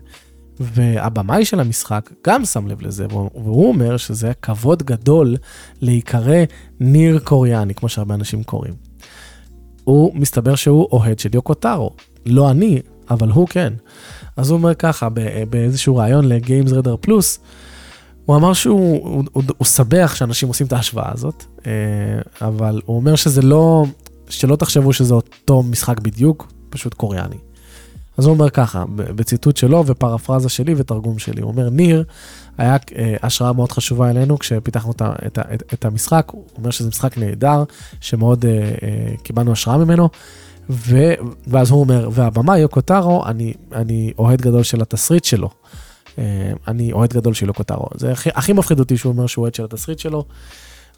והבמאי 0.60 1.46
של 1.46 1.60
המשחק 1.60 2.10
גם 2.28 2.46
שם 2.46 2.68
לב 2.68 2.82
לזה, 2.82 3.06
והוא 3.10 3.68
אומר 3.68 3.98
שזה 3.98 4.32
כבוד 4.42 4.84
גדול 4.84 5.36
להיקרא 5.82 6.44
ניר 6.80 7.20
קוריאני, 7.20 7.74
כמו 7.74 7.90
שהרבה 7.90 8.16
אנשים 8.16 8.44
קוראים. 8.44 8.74
הוא, 9.84 10.16
מסתבר 10.16 10.56
שהוא 10.56 10.88
אוהד 10.92 11.20
של 11.20 11.30
יוקו 11.34 11.54
טארו. 11.54 11.92
לא 12.26 12.52
אני, 12.52 12.82
אבל 13.10 13.30
הוא 13.30 13.48
כן. 13.48 13.74
אז 14.38 14.50
הוא 14.50 14.58
אומר 14.58 14.74
ככה, 14.74 15.08
באיזשהו 15.50 15.96
ראיון 15.96 16.26
לגיימס 16.26 16.72
רדר 16.72 16.96
פלוס, 17.02 17.40
הוא 18.26 18.36
אמר 18.36 18.54
שהוא 18.54 19.04
הוא, 19.04 19.24
הוא, 19.32 19.44
הוא 19.58 19.66
שמח 19.68 20.16
שאנשים 20.16 20.48
עושים 20.48 20.68
את 20.68 20.74
ההשוואה 20.74 21.12
הזאת, 21.14 21.44
אה, 21.68 21.72
אבל 22.42 22.82
הוא 22.86 22.96
אומר 22.96 23.16
שזה 23.16 23.42
לא, 23.42 23.86
שלא 24.30 24.56
תחשבו 24.56 24.94
שזה 24.94 25.14
אותו 25.14 25.64
משחק 25.64 26.00
בדיוק, 26.00 26.52
פשוט 26.70 26.94
קוריאני. 26.94 27.36
אז 28.18 28.26
הוא 28.26 28.34
אומר 28.34 28.50
ככה, 28.50 28.84
בציטוט 28.96 29.58
שלו 29.58 29.84
ופרפרזה 29.86 30.50
שלי 30.50 30.74
ותרגום 30.78 31.20
שלי, 31.20 31.42
הוא 31.42 31.52
אומר, 31.52 31.70
ניר 31.70 32.04
היה 32.58 32.78
אה, 32.96 33.16
השראה 33.24 33.54
מאוד 33.54 33.72
חשובה 33.72 34.10
אלינו 34.10 34.40
כשפיתחנו 34.40 34.92
את, 34.92 35.02
את, 35.02 35.40
את, 35.54 35.64
את 35.74 35.86
המשחק, 35.86 36.28
הוא 36.32 36.44
אומר 36.58 36.72
שזה 36.72 36.90
משחק 36.90 37.18
נהדר, 37.18 37.64
שמאוד 38.02 38.46
uh, 38.46 38.48
uh, 38.48 39.22
קיבלנו 39.22 39.52
השראה 39.52 39.78
ממנו, 39.78 40.10
ו... 40.70 41.14
ואז 41.48 41.72
הוא 41.72 41.80
אומר, 41.80 42.10
והבמאי 42.12 42.60
יוקו 42.60 42.82
טארו, 42.82 43.26
אני, 43.26 43.54
אני 43.74 44.14
אוהד 44.20 44.42
גדול 44.42 44.64
של 44.64 44.82
התסריט 44.82 45.24
שלו. 45.24 45.50
אה, 46.18 46.52
אני 46.68 46.92
אוהד 46.94 47.14
גדול 47.14 47.34
של 47.34 47.48
יוקו. 47.48 47.64
זה 47.96 48.12
הכי, 48.12 48.30
הכי 48.36 48.54
מפחיד 48.54 48.80
אותי 48.80 48.98
שהוא 48.98 49.14
אומר 49.14 49.28
שהוא 49.28 49.44
אוהד 49.44 49.56
של 49.56 49.64
התסריט 49.64 50.00
שלו. 50.00 50.26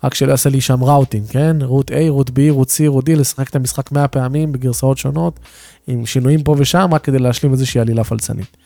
רק 0.04 0.14
שלא 0.14 0.32
יעשה 0.32 0.50
לי 0.50 0.62
שם 0.62 0.84
routing, 0.84 1.28
כן? 1.30 1.58
route 1.62 1.92
A, 1.92 1.94
route 2.10 2.30
B, 2.30 2.34
route 2.50 2.70
C, 2.70 2.74
route 2.88 3.10
D, 3.10 3.12
לשחק 3.12 3.50
את 3.50 3.56
המשחק 3.56 3.92
100 3.92 4.08
פעמים 4.08 4.52
בגרסאות 4.52 4.98
שונות, 4.98 5.40
עם 5.88 6.06
שינויים 6.06 6.44
פה 6.44 6.56
ושם, 6.58 6.90
רק 6.94 7.04
כדי 7.04 7.20
להשלים 7.20 7.52
איזושהי 7.52 7.82
עלילה 7.82 8.04
פלצנית. 8.04 8.58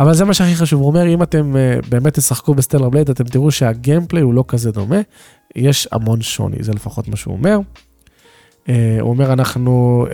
אבל 0.00 0.14
זה 0.14 0.24
מה 0.24 0.34
שהכי 0.34 0.54
חשוב, 0.54 0.80
הוא 0.80 0.88
אומר, 0.88 1.06
אם 1.06 1.22
אתם 1.22 1.54
אה, 1.54 1.88
באמת 1.88 2.14
תשחקו 2.14 2.54
ב 2.54 2.58
Stellar 2.58 2.88
Blade, 2.88 3.10
אתם 3.10 3.24
תראו 3.24 3.50
שה 3.50 3.70
gameplay 3.70 4.22
הוא 4.22 4.34
לא 4.34 4.44
כזה 4.48 4.72
דומה, 4.72 5.00
יש 5.56 5.88
המון 5.92 6.22
שוני, 6.22 6.56
זה 6.60 6.72
לפחות 6.72 7.08
מה 7.08 7.16
שהוא 7.16 7.34
אומר. 7.34 7.58
Uh, 8.66 8.70
הוא 9.00 9.10
אומר, 9.10 9.32
אנחנו, 9.32 10.06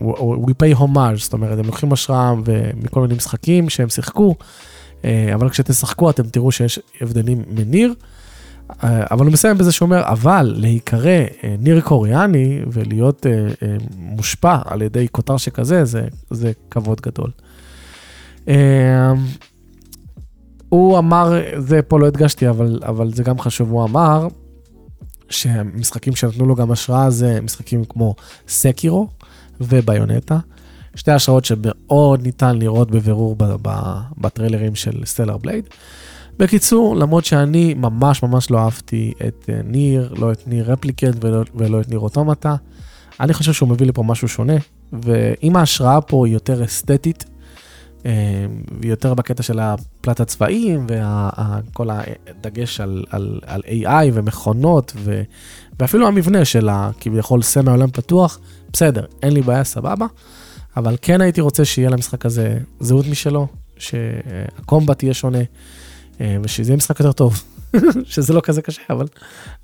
uh, 0.00 0.04
we 0.46 0.50
pay 0.50 0.78
homage, 0.80 1.16
זאת 1.16 1.32
אומרת, 1.32 1.58
הם 1.58 1.64
לוקחים 1.64 1.92
השראה 1.92 2.34
מכל 2.74 3.00
מיני 3.00 3.14
משחקים 3.14 3.68
שהם 3.68 3.88
שיחקו, 3.88 4.34
אבל 5.34 5.48
כשתשחקו 5.48 6.10
אתם 6.10 6.22
תראו 6.22 6.52
שיש 6.52 6.80
הבדלים 7.00 7.42
מניר. 7.48 7.94
אבל 8.82 9.26
הוא 9.26 9.32
מסיים 9.32 9.58
בזה 9.58 9.72
שאומר, 9.72 10.02
אבל 10.04 10.54
להיקרא 10.56 11.24
ניר 11.58 11.80
קוריאני 11.80 12.60
ולהיות 12.72 13.26
מושפע 13.98 14.58
על 14.64 14.82
ידי 14.82 15.06
כותר 15.12 15.36
שכזה, 15.36 15.84
זה, 15.84 16.08
זה 16.30 16.52
כבוד 16.70 17.00
גדול. 17.00 17.30
הוא 20.68 20.98
אמר, 20.98 21.32
זה 21.58 21.82
פה 21.82 21.98
לא 22.00 22.06
הדגשתי, 22.06 22.48
אבל, 22.48 22.80
אבל 22.86 23.12
זה 23.14 23.22
גם 23.22 23.38
חשוב, 23.38 23.70
הוא 23.70 23.84
אמר 23.84 24.28
שמשחקים 25.30 26.16
שנתנו 26.16 26.46
לו 26.46 26.54
גם 26.54 26.70
השראה 26.70 27.10
זה 27.10 27.40
משחקים 27.40 27.84
כמו 27.84 28.14
סקירו 28.48 29.08
וביונטה. 29.60 30.38
שתי 30.96 31.10
השראות 31.10 31.44
שמאוד 31.44 32.22
ניתן 32.22 32.58
לראות 32.58 32.90
בבירור 32.90 33.36
בטריילרים 34.18 34.74
של 34.74 35.02
סטלר 35.04 35.36
בלייד. 35.36 35.68
בקיצור, 36.38 36.96
למרות 36.96 37.24
שאני 37.24 37.74
ממש 37.74 38.22
ממש 38.22 38.50
לא 38.50 38.58
אהבתי 38.58 39.12
את 39.28 39.50
אה, 39.52 39.60
ניר, 39.64 40.14
לא 40.18 40.32
את 40.32 40.48
ניר 40.48 40.72
רפליקנט 40.72 41.24
ולא, 41.24 41.42
ולא 41.54 41.80
את 41.80 41.88
ניר 41.88 41.98
אוטומטה, 41.98 42.56
אני 43.20 43.34
חושב 43.34 43.52
שהוא 43.52 43.68
מביא 43.68 43.86
לי 43.86 43.92
פה 43.92 44.02
משהו 44.02 44.28
שונה, 44.28 44.56
ואם 44.92 45.56
ההשראה 45.56 46.00
פה 46.00 46.26
היא 46.26 46.34
יותר 46.34 46.64
אסתטית, 46.64 47.24
אה, 48.06 48.46
ויותר 48.80 49.14
בקטע 49.14 49.42
של 49.42 49.58
הפלט 49.58 50.20
הצבעים 50.20 50.86
וכל 50.88 51.88
הדגש 51.90 52.80
על, 52.80 53.04
על, 53.10 53.40
על 53.46 53.60
AI 53.66 54.10
ומכונות 54.12 54.92
ו, 54.96 55.22
ואפילו 55.80 56.06
המבנה 56.06 56.44
של 56.44 56.68
הכביכול 56.68 57.42
סמי 57.42 57.70
עולם 57.70 57.90
פתוח, 57.90 58.38
בסדר, 58.72 59.04
אין 59.22 59.32
לי 59.32 59.42
בעיה, 59.42 59.64
סבבה, 59.64 60.06
אבל 60.76 60.96
כן 61.02 61.20
הייתי 61.20 61.40
רוצה 61.40 61.64
שיהיה 61.64 61.90
למשחק 61.90 62.26
הזה 62.26 62.58
זהות 62.80 63.06
משלו, 63.06 63.46
שהקומבט 63.78 65.02
יהיה 65.02 65.14
שונה. 65.14 65.42
אה, 66.20 66.36
ושזה 66.42 66.70
יהיה 66.70 66.76
משחק 66.76 67.00
יותר 67.00 67.12
טוב, 67.12 67.42
שזה 68.04 68.32
לא 68.32 68.40
כזה 68.40 68.62
קשה, 68.62 68.82
אבל 68.90 69.06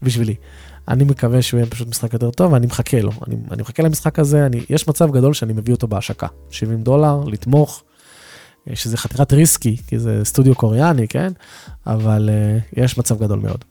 בשבילי. 0.02 0.34
אני 0.88 1.04
מקווה 1.04 1.42
שהוא 1.42 1.58
יהיה 1.58 1.70
פשוט 1.70 1.88
משחק 1.88 2.12
יותר 2.12 2.30
טוב, 2.30 2.52
ואני 2.52 2.66
מחכה 2.66 3.00
לו. 3.00 3.12
אני, 3.26 3.36
אני 3.50 3.62
מחכה 3.62 3.82
למשחק 3.82 4.18
הזה, 4.18 4.46
אני, 4.46 4.60
יש 4.70 4.88
מצב 4.88 5.10
גדול 5.10 5.34
שאני 5.34 5.52
מביא 5.52 5.74
אותו 5.74 5.88
בהשקה. 5.88 6.26
70 6.50 6.82
דולר, 6.82 7.20
לתמוך, 7.26 7.82
אה, 8.70 8.76
שזה 8.76 8.96
חתיכת 8.96 9.32
risky, 9.32 9.76
כי 9.86 9.98
זה 9.98 10.20
סטודיו 10.24 10.54
קוריאני, 10.54 11.08
כן? 11.08 11.32
אבל 11.86 12.30
אה, 12.30 12.80
יש 12.80 12.98
מצב 12.98 13.18
גדול 13.18 13.38
מאוד. 13.38 13.64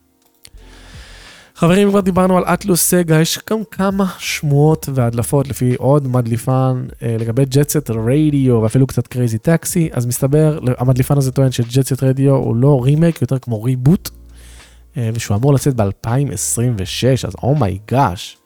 חברים, 1.62 1.88
כבר 1.88 2.00
דיברנו 2.00 2.38
על 2.38 2.44
Atlus 2.44 2.90
Sega, 2.90 3.20
יש 3.20 3.38
גם 3.50 3.58
כמה 3.70 4.06
שמועות 4.18 4.88
והדלפות 4.94 5.48
לפי 5.48 5.74
עוד 5.74 6.08
מדליפן 6.08 6.86
אה, 7.02 7.16
לגבי 7.20 7.44
Jet 7.44 7.67
Set 7.67 7.90
Radio 7.90 8.62
ואפילו 8.62 8.86
קצת 8.86 9.06
Crazy 9.06 9.38
Taxi, 9.38 9.88
אז 9.92 10.06
מסתבר, 10.06 10.58
המדליפן 10.78 11.18
הזה 11.18 11.32
טוען 11.32 11.52
ש 11.52 11.64
Jet 11.64 11.83
Set 11.83 12.02
Radio 12.02 12.34
הוא 12.34 12.56
לא 12.56 12.80
רימייק, 12.82 13.20
יותר 13.22 13.38
כמו 13.38 13.62
reboot, 13.62 14.10
אה, 14.96 15.10
ושהוא 15.14 15.36
אמור 15.36 15.54
לצאת 15.54 15.74
ב-2026, 15.76 17.26
אז 17.28 17.34
אומייגאש, 17.42 18.36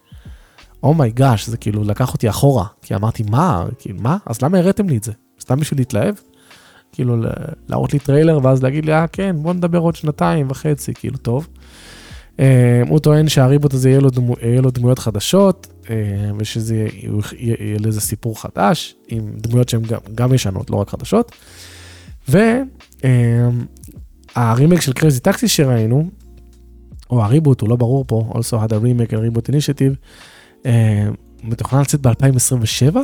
אומייגאש, 0.83 1.49
זה 1.49 1.57
כאילו 1.57 1.85
לקח 1.85 2.13
אותי 2.13 2.29
אחורה, 2.29 2.65
כי 2.83 2.95
אמרתי, 2.95 3.23
מה, 3.31 3.65
כאילו, 3.79 3.99
מה? 4.01 4.17
אז 4.27 4.43
למה 4.43 4.59
הראתם 4.59 4.89
לי 4.89 4.97
את 4.97 5.05
זה? 5.05 5.13
סתם 5.41 5.61
בשביל 5.61 5.81
להתלהב? 5.81 6.15
כאילו 6.93 7.17
להראות 7.69 7.93
לי 7.93 7.99
טריילר 7.99 8.39
ואז 8.43 8.63
להגיד 8.63 8.85
לי, 8.85 8.93
אה 8.93 9.07
כן, 9.07 9.37
בוא 9.39 9.53
נדבר 9.53 9.79
עוד 9.79 9.97
שנתיים 9.97 10.47
וחצי, 10.51 10.95
כאילו, 10.95 11.19
טוב. 11.19 11.49
אה, 12.41 12.83
הוא 12.89 12.99
טוען 12.99 13.29
שה 13.29 13.44
reboot 13.44 13.75
הזה 13.75 13.89
יהיה 13.89 14.01
לו, 14.01 14.11
דמו, 14.11 14.37
יהיה 14.43 14.61
לו 14.61 14.71
דמויות 14.71 14.99
חדשות, 14.99 15.67
אה, 15.91 16.31
ושזה 16.39 16.87
יהיה 17.39 17.79
לזה 17.81 18.01
סיפור 18.01 18.41
חדש, 18.43 18.95
עם 19.09 19.33
דמויות 19.37 19.69
שהן 19.69 19.83
גם, 19.83 19.99
גם 20.15 20.35
ישנות, 20.35 20.71
לא 20.71 20.77
רק 20.77 20.91
חדשות. 20.91 21.33
והרימייק 24.37 24.81
של 24.81 24.93
Crazy 24.93 25.21
Taxi 25.21 25.49
שראינו, 25.49 26.09
או 27.11 27.25
ה 27.25 27.29
reboot, 27.29 27.61
הוא 27.61 27.69
לא 27.69 27.77
ברור 27.77 28.05
פה, 28.09 28.33
also 28.35 28.57
had 28.67 28.71
a 28.71 28.75
remake 28.75 29.13
and 29.13 29.17
reboot 29.17 29.49
initiative, 29.51 29.97
אה, 30.67 31.09
מתוכנן 31.43 31.81
לצאת 31.81 32.01
ב-2027? 32.01 32.97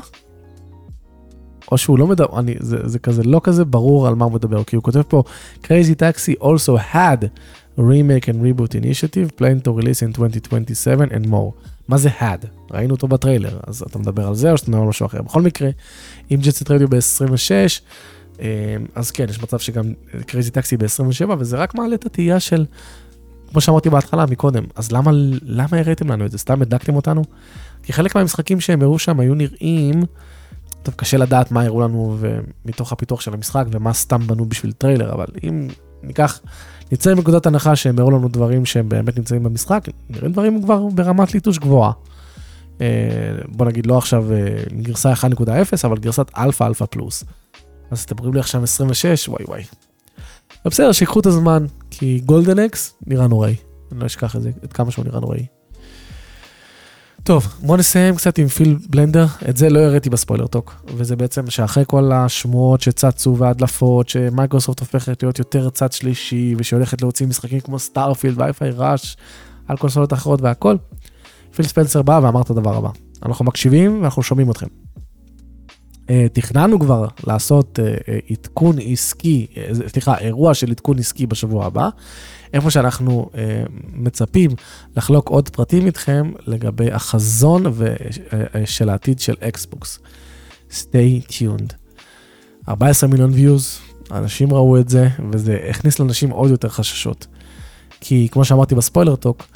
או 1.73 1.79
שהוא 1.79 1.99
לא 1.99 2.07
מדבר, 2.07 2.38
אני, 2.38 2.55
זה, 2.61 2.76
זה 2.85 2.99
כזה 2.99 3.23
לא 3.23 3.41
כזה 3.45 3.64
ברור 3.64 4.09
על 4.09 4.14
מה 4.14 4.25
הוא 4.25 4.33
מדבר, 4.33 4.64
כי 4.64 4.76
הוא 4.76 4.83
כותב 4.83 5.02
פה, 5.02 5.23
Crazy 5.62 5.97
Taxi 6.00 6.43
also 6.43 6.95
had 6.95 7.25
remake 7.79 8.29
and 8.29 8.37
reboot 8.45 8.75
initiative, 8.75 9.38
plan 9.38 9.59
to 9.64 9.71
release 9.81 10.02
in 10.02 10.12
2027 10.19 11.09
and 11.11 11.26
more. 11.26 11.69
מה 11.88 11.99
זה 11.99 12.09
had? 12.21 12.47
ראינו 12.71 12.95
אותו 12.95 13.09
בטריילר, 13.09 13.61
אז 13.67 13.83
אתה 13.83 13.99
מדבר 13.99 14.29
על 14.29 14.35
זה 14.35 14.52
או 14.52 14.59
שאתה 14.59 14.71
מדבר 14.71 14.83
על 14.83 14.88
משהו 14.88 15.07
אחר. 15.07 15.23
בכל 15.23 15.43
מקרה, 15.43 15.71
אם 16.31 16.37
Jet 16.37 16.54
Set 16.54 16.71
Radio 16.71 16.89
ב-26, 16.88 18.43
אז 18.95 19.11
כן, 19.11 19.26
יש 19.29 19.43
מצב 19.43 19.59
שגם 19.59 19.93
Crazy 20.27 20.51
Taxi 20.51 20.77
ב-27, 20.76 21.31
וזה 21.38 21.57
רק 21.57 21.75
מעלה 21.75 21.95
את 21.95 22.07
התהייה 22.07 22.41
של, 22.41 22.64
כמו 23.50 23.61
שאמרתי 23.61 23.91
בהתחלה 23.91 24.26
מקודם, 24.26 24.64
אז 24.76 24.93
למה, 24.93 25.11
למה 25.43 25.79
הראיתם 25.79 26.12
לנו 26.12 26.26
את 26.26 26.31
זה? 26.31 26.38
סתם 26.38 26.62
הדלקתם 26.62 26.97
אותנו? 26.97 27.23
כי 27.83 27.93
חלק 27.93 28.14
מהמשחקים 28.14 28.61
שהם 28.61 28.83
הראו 28.83 28.99
שם 28.99 29.21
היו 29.21 29.35
נראים, 29.35 30.02
טוב, 30.83 30.95
קשה 30.95 31.17
לדעת 31.17 31.51
מה 31.51 31.62
הראו 31.62 31.81
לנו 31.81 32.17
מתוך 32.65 32.93
הפיתוח 32.93 33.21
של 33.21 33.35
המשחק 33.35 33.65
ומה 33.71 33.93
סתם 33.93 34.27
בנו 34.27 34.45
בשביל 34.45 34.73
טריילר, 34.73 35.12
אבל 35.12 35.27
אם 35.45 35.69
ניקח 36.03 36.41
נצא 36.93 37.15
מנקודת 37.15 37.47
הנחה 37.47 37.77
שהם 37.77 37.99
הראו 37.99 38.11
לנו 38.11 38.29
דברים 38.29 38.65
שהם 38.65 38.89
באמת 38.89 39.17
נמצאים 39.17 39.43
במשחק, 39.43 39.85
נראים 40.11 40.33
דברים 40.33 40.62
כבר 40.62 40.87
ברמת 40.87 41.35
ליטוש 41.35 41.59
גבוהה. 41.59 41.93
אה, 42.81 42.87
בוא 43.49 43.67
נגיד 43.67 43.87
לא 43.87 43.99
עכשיו 43.99 44.33
אה, 44.33 44.39
גרסה 44.83 45.12
1.0, 45.12 45.49
אבל 45.85 45.99
גרסת 45.99 46.31
אלפא 46.37 46.65
אלפא 46.65 46.85
פלוס. 46.85 47.25
אז 47.91 48.01
אתם 48.03 48.15
אומרים 48.19 48.35
לי 48.35 48.41
עכשיו 48.41 48.62
26, 48.62 49.29
וואי 49.29 49.45
וואי. 49.49 49.62
בסדר, 50.65 50.93
שיקחו 50.93 51.21
את 51.21 51.27
הזמן, 51.27 51.67
כי 51.91 52.21
Golden 52.25 52.59
Axe 52.59 52.95
נראה 53.07 53.27
נוראי. 53.27 53.55
אני 53.93 54.01
לא 54.01 54.07
אשכח 54.07 54.37
את 54.37 54.43
זה, 54.43 54.51
את 54.65 54.73
כמה 54.73 54.91
שהוא 54.91 55.05
נראה 55.05 55.21
נוראי. 55.21 55.47
טוב, 57.25 57.55
בוא 57.62 57.76
נסיים 57.76 58.17
קצת 58.17 58.38
עם 58.38 58.49
פיל 58.49 58.79
בלנדר, 58.91 59.26
את 59.49 59.57
זה 59.57 59.71
לא 59.71 59.81
הראיתי 59.81 60.11
ב 60.11 60.15
Spoiler 60.15 60.47
Talk, 60.47 60.85
וזה 60.97 61.17
בעצם 61.17 61.50
שאחרי 61.50 61.85
כל 61.87 62.12
השמועות 62.12 62.81
שצצו 62.81 63.37
וההדלפות, 63.38 64.09
שמייקרוסופט 64.09 64.81
הופכת 64.81 65.23
להיות 65.23 65.38
יותר 65.38 65.71
צד 65.71 65.93
שלישי, 65.93 66.55
ושהולכת 66.59 67.02
להוציא 67.02 67.26
משחקים 67.26 67.61
כמו 67.61 67.79
Starfield 67.79 68.41
ו 68.41 68.46
Hi-Fi 68.46 68.71
Rush 68.77 69.17
על 69.69 69.76
קונסולות 69.76 70.12
אחרות 70.12 70.43
והכל, 70.43 70.76
פיל 71.55 71.67
ספנסר 71.67 72.02
בא 72.02 72.21
ואמר 72.23 72.43
את 72.43 72.50
הדבר 72.50 72.76
הבא, 72.76 72.88
אנחנו 73.26 73.45
מקשיבים 73.45 74.02
ואנחנו 74.02 74.23
שומעים 74.23 74.50
אתכם. 74.50 74.67
אה, 76.07 76.11
תכננו 76.33 76.81
כבר 76.81 77.07
לעשות 77.27 77.79
אה, 77.79 78.33
עדכון 78.33 78.77
עסקי, 78.85 79.47
סליחה, 79.87 80.19
אירוע 80.19 80.55
של 80.55 80.71
עדכון 80.71 80.99
עסקי 80.99 81.27
בשבוע 81.27 81.67
הבא. 81.67 81.89
איפה 82.53 82.71
שאנחנו 82.71 83.31
אה, 83.35 83.63
מצפים 83.93 84.51
לחלוק 84.97 85.29
עוד 85.29 85.49
פרטים 85.49 85.87
איתכם 85.87 86.33
לגבי 86.47 86.93
החזון 86.93 87.67
אה, 87.67 88.67
של 88.67 88.89
העתיד 88.89 89.19
של 89.21 89.35
אקסבוקס. 89.41 89.99
stay 90.71 91.29
tuned. 91.29 91.73
14 92.69 93.11
מיליון 93.11 93.33
views, 93.33 93.95
אנשים 94.13 94.55
ראו 94.55 94.79
את 94.79 94.89
זה, 94.89 95.09
וזה 95.33 95.59
הכניס 95.71 95.99
לאנשים 95.99 96.31
עוד 96.31 96.51
יותר 96.51 96.69
חששות. 96.69 97.27
כי 98.01 98.29
כמו 98.31 98.45
שאמרתי 98.45 98.75
ב 98.75 98.80
Spoiler 98.80 99.17
Talk, 99.17 99.47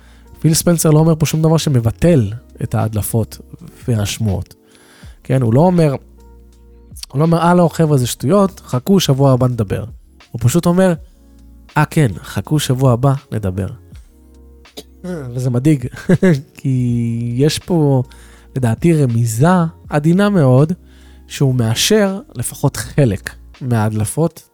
פיל 0.41 0.55
ספנסר 0.55 0.91
לא 0.91 0.99
אומר 0.99 1.15
פה 1.19 1.27
שום 1.27 1.43
דבר 1.43 1.57
שמבטל 1.57 2.33
את 2.63 2.75
ההדלפות 2.75 3.39
והשמועות. 3.89 4.55
כן, 5.23 5.43
הוא 5.43 5.55
לא 5.55 5.61
אומר, 5.61 5.95
הוא 7.13 7.19
לא 7.19 7.25
אומר, 7.25 7.39
אה 7.39 7.55
לא, 7.55 7.69
חבר'ה, 7.73 7.99
זה 7.99 8.07
שטויות, 8.07 8.61
חכו, 8.61 9.01
שבוע 9.01 9.33
הבא 9.33 9.47
נדבר. 9.47 9.85
הוא 10.31 10.41
פשוט 10.43 10.67
אומר, 10.67 10.95
אה 11.77 11.85
כן, 11.85 12.09
חכו 12.23 12.59
שבוע 12.59 12.93
הבא, 12.93 13.15
נדבר. 13.33 13.69
וזה 15.05 15.51
מדאיג, 15.51 15.87
כי 16.59 17.33
יש 17.37 17.59
פה 17.59 18.03
לדעתי 18.57 19.03
רמיזה 19.03 19.47
עדינה 19.89 20.31
מאוד, 20.31 20.73
שהוא 21.27 21.55
מאשר 21.55 22.21
לפחות 22.35 22.77
חלק 22.77 23.31
מההדלפות 23.61 24.49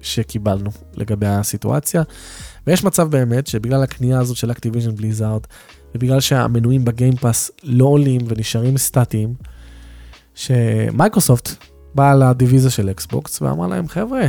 שקיבלנו 0.00 0.70
לגבי 0.94 1.26
הסיטואציה. 1.26 2.02
ויש 2.66 2.84
מצב 2.84 3.10
באמת 3.10 3.46
שבגלל 3.46 3.82
הקנייה 3.82 4.20
הזאת 4.20 4.36
של 4.36 4.50
Activision 4.50 4.94
Blizzard, 4.94 5.40
ובגלל 5.94 6.20
שהמנויים 6.20 6.84
ב 6.84 6.91
Game 6.91 7.21
Pass 7.21 7.50
לא 7.62 7.84
עולים 7.84 8.20
ונשארים 8.28 8.78
סטטיים, 8.78 9.34
שמייקרוסופט 10.34 11.48
באה 11.94 12.14
לדיוויזיה 12.14 12.70
של 12.70 12.90
אקסבוקס 12.90 13.42
ואמרה 13.42 13.68
להם, 13.68 13.88
חבר'ה, 13.88 14.28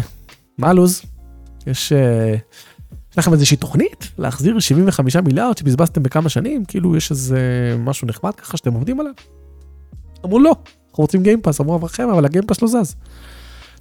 מה 0.58 0.70
הלו"ז? 0.70 1.02
יש... 1.68 1.92
אה, 1.92 2.36
יש 3.12 3.18
לכם 3.18 3.34
איזושהי 3.34 3.58
תוכנית 3.58 4.12
להחזיר 4.18 4.60
75 4.60 5.16
מיליארד 5.16 5.58
שבזבזתם 5.58 6.04
בכמה 6.04 6.30
שנים? 6.30 6.66
כאילו 6.66 6.96
יש 6.96 7.12
איזה 7.12 7.40
משהו 7.80 8.08
נחמד 8.08 8.36
ככה 8.36 8.58
שאתם 8.58 8.74
עובדים 8.74 9.00
עליו? 9.00 9.14
אמרו 10.26 10.40
לא, 10.40 10.56
אנחנו 10.90 11.02
רוצים 11.02 11.24
Game 11.24 11.41
Pass, 11.41 11.62
אמרו 11.62 11.76
אברכם, 11.76 12.10
אבל 12.10 12.26
ה 12.26 12.30
Game 12.30 12.46
Pass 12.46 12.62
לא 12.62 12.68
זז. 12.68 12.96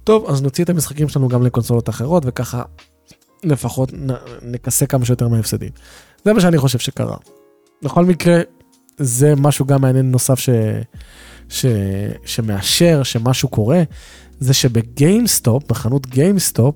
טוב, 0.03 0.29
אז 0.29 0.41
נוציא 0.41 0.63
את 0.63 0.69
המשחקים 0.69 1.09
שלנו 1.09 1.27
גם 1.27 1.43
לקונסולות 1.43 1.89
אחרות, 1.89 2.23
וככה 2.25 2.63
לפחות 3.43 3.93
נכסה 4.41 4.85
כמה 4.85 5.05
שיותר 5.05 5.27
מההפסדים. 5.27 5.69
זה 6.25 6.33
מה 6.33 6.41
שאני 6.41 6.57
חושב 6.57 6.79
שקרה. 6.79 7.17
בכל 7.83 8.05
מקרה, 8.05 8.41
זה 8.97 9.33
משהו 9.37 9.65
גם 9.65 9.81
מעניין 9.81 10.11
נוסף 10.11 10.39
ש... 10.39 10.49
ש... 11.51 11.65
שמאשר 12.25 13.03
שמשהו 13.03 13.49
קורה, 13.49 13.83
זה 14.39 14.53
שב 14.53 14.80
GameStop, 14.80 15.63
בחנות 15.69 16.07
GameStop, 16.07 16.75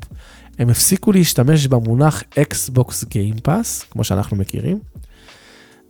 הם 0.60 0.70
הפסיקו 0.70 1.12
להשתמש 1.12 1.68
במונח 1.68 2.24
Xbox 2.34 3.04
Game 3.04 3.48
Pass, 3.48 3.86
כמו 3.92 4.04
שאנחנו 4.04 4.38
מכירים, 4.38 4.80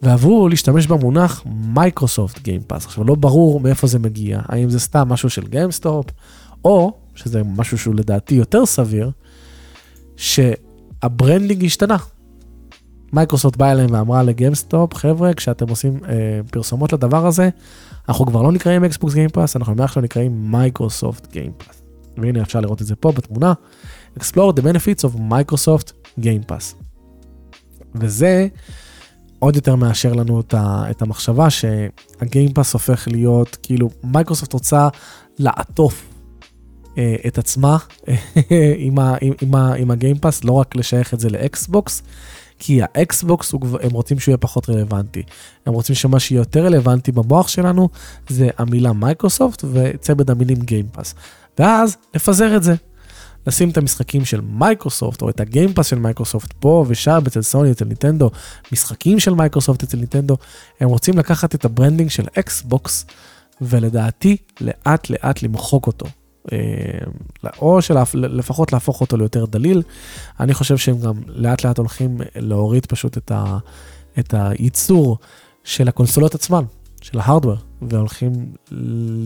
ועברו 0.01 0.49
להשתמש 0.49 0.87
במונח 0.87 1.43
מייקרוסופט 1.45 2.37
Game 2.37 2.71
Pass. 2.73 2.75
עכשיו, 2.75 3.03
לא 3.03 3.15
ברור 3.15 3.59
מאיפה 3.59 3.87
זה 3.87 3.99
מגיע, 3.99 4.39
האם 4.45 4.69
זה 4.69 4.79
סתם 4.79 5.09
משהו 5.09 5.29
של 5.29 5.47
GameStop, 5.47 6.05
או, 6.65 6.93
שזה 7.15 7.43
משהו 7.43 7.77
שהוא 7.77 7.95
לדעתי 7.95 8.35
יותר 8.35 8.65
סביר, 8.65 9.11
שה 10.17 10.57
branding 10.57 11.65
השתנה. 11.65 11.97
מייקרוסופט 13.13 13.57
באה 13.57 13.71
אליהם 13.71 13.89
ואמרה 13.91 14.23
לגיימסטופ, 14.23 14.93
חבר'ה, 14.93 15.33
כשאתם 15.33 15.69
עושים 15.69 15.99
אה, 16.09 16.39
פרסומות 16.51 16.93
לדבר 16.93 17.27
הזה, 17.27 17.49
אנחנו 18.09 18.25
כבר 18.25 18.41
לא 18.41 18.51
נקראים 18.51 18.83
Game 18.85 19.35
Pass, 19.35 19.51
אנחנו 19.55 19.75
מעכשיו 19.75 20.03
נקראים 20.03 20.51
מייקרוסופט 20.51 21.37
Pass. 21.63 21.73
והנה 22.17 22.41
אפשר 22.41 22.59
לראות 22.59 22.81
את 22.81 22.87
זה 22.87 22.95
פה 22.95 23.11
בתמונה. 23.11 23.53
Explore 24.19 24.53
the 24.57 24.61
benefits 24.61 25.03
of 25.03 25.17
Microsoft 25.17 25.91
Pass. 26.51 26.75
וזה 27.95 28.47
עוד 29.39 29.55
יותר 29.55 29.75
מאשר 29.75 30.13
לנו 30.13 30.39
את, 30.39 30.53
ה, 30.53 30.83
את 30.91 31.01
המחשבה 31.01 31.47
שה 31.49 31.83
Game 31.83 32.28
Pass 32.28 32.73
הופך 32.73 33.07
להיות, 33.11 33.57
כאילו, 33.63 33.89
מייקרוסופט 34.03 34.53
רוצה 34.53 34.87
לעטוף 35.39 36.05
אה, 36.97 37.15
את 37.27 37.37
עצמה 37.37 37.77
עם, 38.77 38.99
ה, 38.99 39.15
עם, 39.21 39.33
עם, 39.41 39.55
עם 39.55 39.91
ה 39.91 39.96
Game 39.96 40.17
Pass, 40.17 40.43
לא 40.43 40.51
רק 40.51 40.75
לשייך 40.75 41.13
את 41.13 41.19
זה 41.19 41.29
לאקסבוקס, 41.29 42.03
כי 42.65 42.79
האקסבוקס, 42.81 43.53
הם 43.81 43.91
רוצים 43.91 44.19
שהוא 44.19 44.31
יהיה 44.31 44.37
פחות 44.37 44.69
רלוונטי. 44.69 45.23
הם 45.65 45.73
רוצים 45.73 45.95
שמה 45.95 46.19
שיהיה 46.19 46.39
יותר 46.39 46.65
רלוונטי 46.65 47.11
במוח 47.11 47.47
שלנו 47.47 47.89
זה 48.29 48.49
המילה 48.57 48.93
מייקרוסופט 48.93 49.63
וצמד 49.73 50.31
המילים 50.31 50.57
Game 50.57 50.83
Pass. 50.83 51.15
ואז 51.59 51.97
לפזר 52.15 52.55
את 52.55 52.63
זה. 52.63 52.75
לשים 53.47 53.69
את 53.69 53.77
המשחקים 53.77 54.25
של 54.25 54.41
מייקרוסופט, 54.41 55.21
או 55.21 55.29
את 55.29 55.39
ה 55.39 55.44
Game 55.44 55.66
Pass 55.66 55.87
של 55.87 55.99
מייקרוסופט 55.99 56.53
פה 56.53 56.85
ושם, 56.87 57.19
אצל 57.27 57.41
סוני, 57.41 57.71
אצל 57.71 57.85
נינטנדו, 57.85 58.31
משחקים 58.71 59.19
של 59.19 59.33
מייקרוסופט 59.33 59.83
אצל 59.83 59.97
נינטנדו, 59.97 60.37
הם 60.79 60.89
רוצים 60.89 61.17
לקחת 61.17 61.55
את 61.55 61.65
ה 61.65 61.70
branding 61.70 62.09
של 62.09 62.25
אקסבוקס, 62.39 63.05
ולדעתי, 63.61 64.37
לאט 64.61 65.09
לאט 65.09 65.43
למחוק 65.43 65.87
אותו. 65.87 66.05
אה, 66.51 66.59
או 67.61 67.81
שלפחות 67.81 68.73
להפוך 68.73 69.01
אותו 69.01 69.17
ליותר 69.17 69.45
דליל. 69.45 69.81
אני 70.39 70.53
חושב 70.53 70.77
שהם 70.77 70.99
גם 70.99 71.13
לאט 71.27 71.65
לאט 71.65 71.77
הולכים 71.77 72.17
להוריד 72.35 72.85
פשוט 72.85 73.17
את, 73.17 73.31
ה, 73.31 73.57
את 74.19 74.33
הייצור 74.37 75.17
של 75.63 75.87
הקונסולות 75.87 76.35
עצמן. 76.35 76.63
של 77.05 77.19
ה 77.19 77.23
hardware, 77.23 77.55
והולכים 77.81 78.31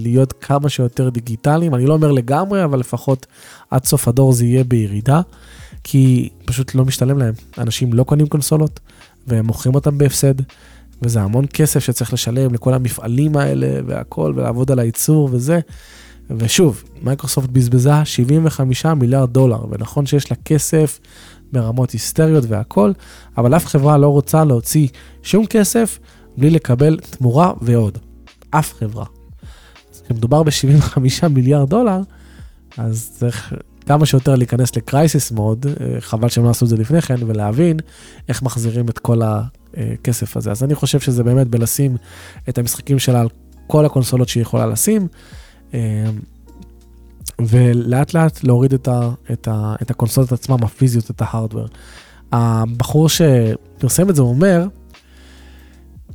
להיות 0.03 0.33
כמה 0.33 0.69
שיותר 0.69 1.09
דיגיטליים, 1.09 1.75
אני 1.75 1.85
לא 1.85 1.93
אומר 1.93 2.11
לגמרי, 2.11 2.63
אבל 2.63 2.79
לפחות 2.79 3.25
עד 3.69 3.85
סוף 3.85 4.07
הדור 4.07 4.33
זה 4.33 4.45
יהיה 4.45 4.63
בירידה, 4.63 5.21
כי 5.83 6.29
פשוט 6.45 6.75
לא 6.75 6.85
משתלם 6.85 7.17
להם. 7.17 7.33
אנשים 7.57 7.93
לא 7.93 8.03
קונים 8.03 8.27
קונסולות, 8.27 8.79
והם 9.27 9.45
מוכרים 9.45 9.75
אותם 9.75 9.97
בהפסד, 9.97 10.33
וזה 11.01 11.21
המון 11.21 11.45
כסף 11.53 11.79
שצריך 11.79 12.13
לשלם 12.13 12.53
לכל 12.53 12.73
המפעלים 12.73 13.37
האלה 13.37 13.67
והכל, 13.85 14.33
ולעבוד 14.35 14.71
על 14.71 14.79
הייצור 14.79 15.29
וזה. 15.31 15.59
ושוב, 16.37 16.83
מייקרוסופט 17.01 17.49
בזבזה 17.49 18.05
75 18.05 18.85
מיליארד 18.85 19.33
דולר, 19.33 19.65
ונכון 19.69 20.05
שיש 20.05 20.31
לה 20.31 20.37
כסף 20.45 20.99
ברמות 21.51 21.91
היסטריות 21.91 22.43
והכל, 22.47 22.91
אבל 23.37 23.55
אף 23.55 23.65
חברה 23.65 23.97
לא 23.97 24.07
רוצה 24.07 24.43
להוציא 24.43 24.87
שום 25.23 25.45
כסף 25.45 25.99
בלי 26.37 26.49
לקבל 26.49 26.99
תמורה 26.99 27.53
ועוד. 27.61 27.97
אף 28.49 28.73
חברה. 28.73 29.05
כשמדובר 30.03 30.43
ב-75 30.43 31.27
מיליארד 31.29 31.69
דולר, 31.69 31.99
אז 32.77 33.11
צריך 33.19 33.53
כמה 33.85 34.05
שיותר 34.05 34.35
להיכנס 34.35 34.75
ל 34.75 34.83
crisis 34.83 35.31
mode, 35.31 35.65
אה, 35.67 36.01
חבל 36.01 36.29
שהם 36.29 36.43
לא 36.43 36.49
עשו 36.49 36.65
את 36.65 36.69
זה 36.69 36.77
לפני 36.77 37.01
כן, 37.01 37.15
ולהבין 37.27 37.79
איך 38.29 38.43
מחזירים 38.43 38.89
את 38.89 38.99
כל 38.99 39.21
הכסף 39.23 40.37
הזה. 40.37 40.51
אז 40.51 40.63
אני 40.63 40.75
חושב 40.75 40.99
שזה 40.99 41.23
באמת 41.23 41.47
בלשים 41.47 41.97
את 42.49 42.57
המשחקים 42.57 42.99
שלה 42.99 43.21
על 43.21 43.27
כל 43.67 43.85
הקונסולות 43.85 44.29
שהיא 44.29 44.41
יכולה 44.41 44.65
לשים, 44.65 45.07
ולאט 47.39 48.13
לאט 48.13 48.43
להוריד 48.43 48.73
את, 48.73 48.87
ה, 48.87 49.09
את, 49.31 49.47
ה, 49.47 49.75
את 49.81 49.91
הקונסולות 49.91 50.31
עצמם, 50.31 50.63
הפיזיות, 50.63 51.11
את 51.11 51.21
ה 51.21 51.26
hardware. 51.26 51.67
הבחור 52.31 53.09
שפרסם 53.09 54.09
את 54.09 54.15
זה 54.15 54.21
אומר, 54.21 54.67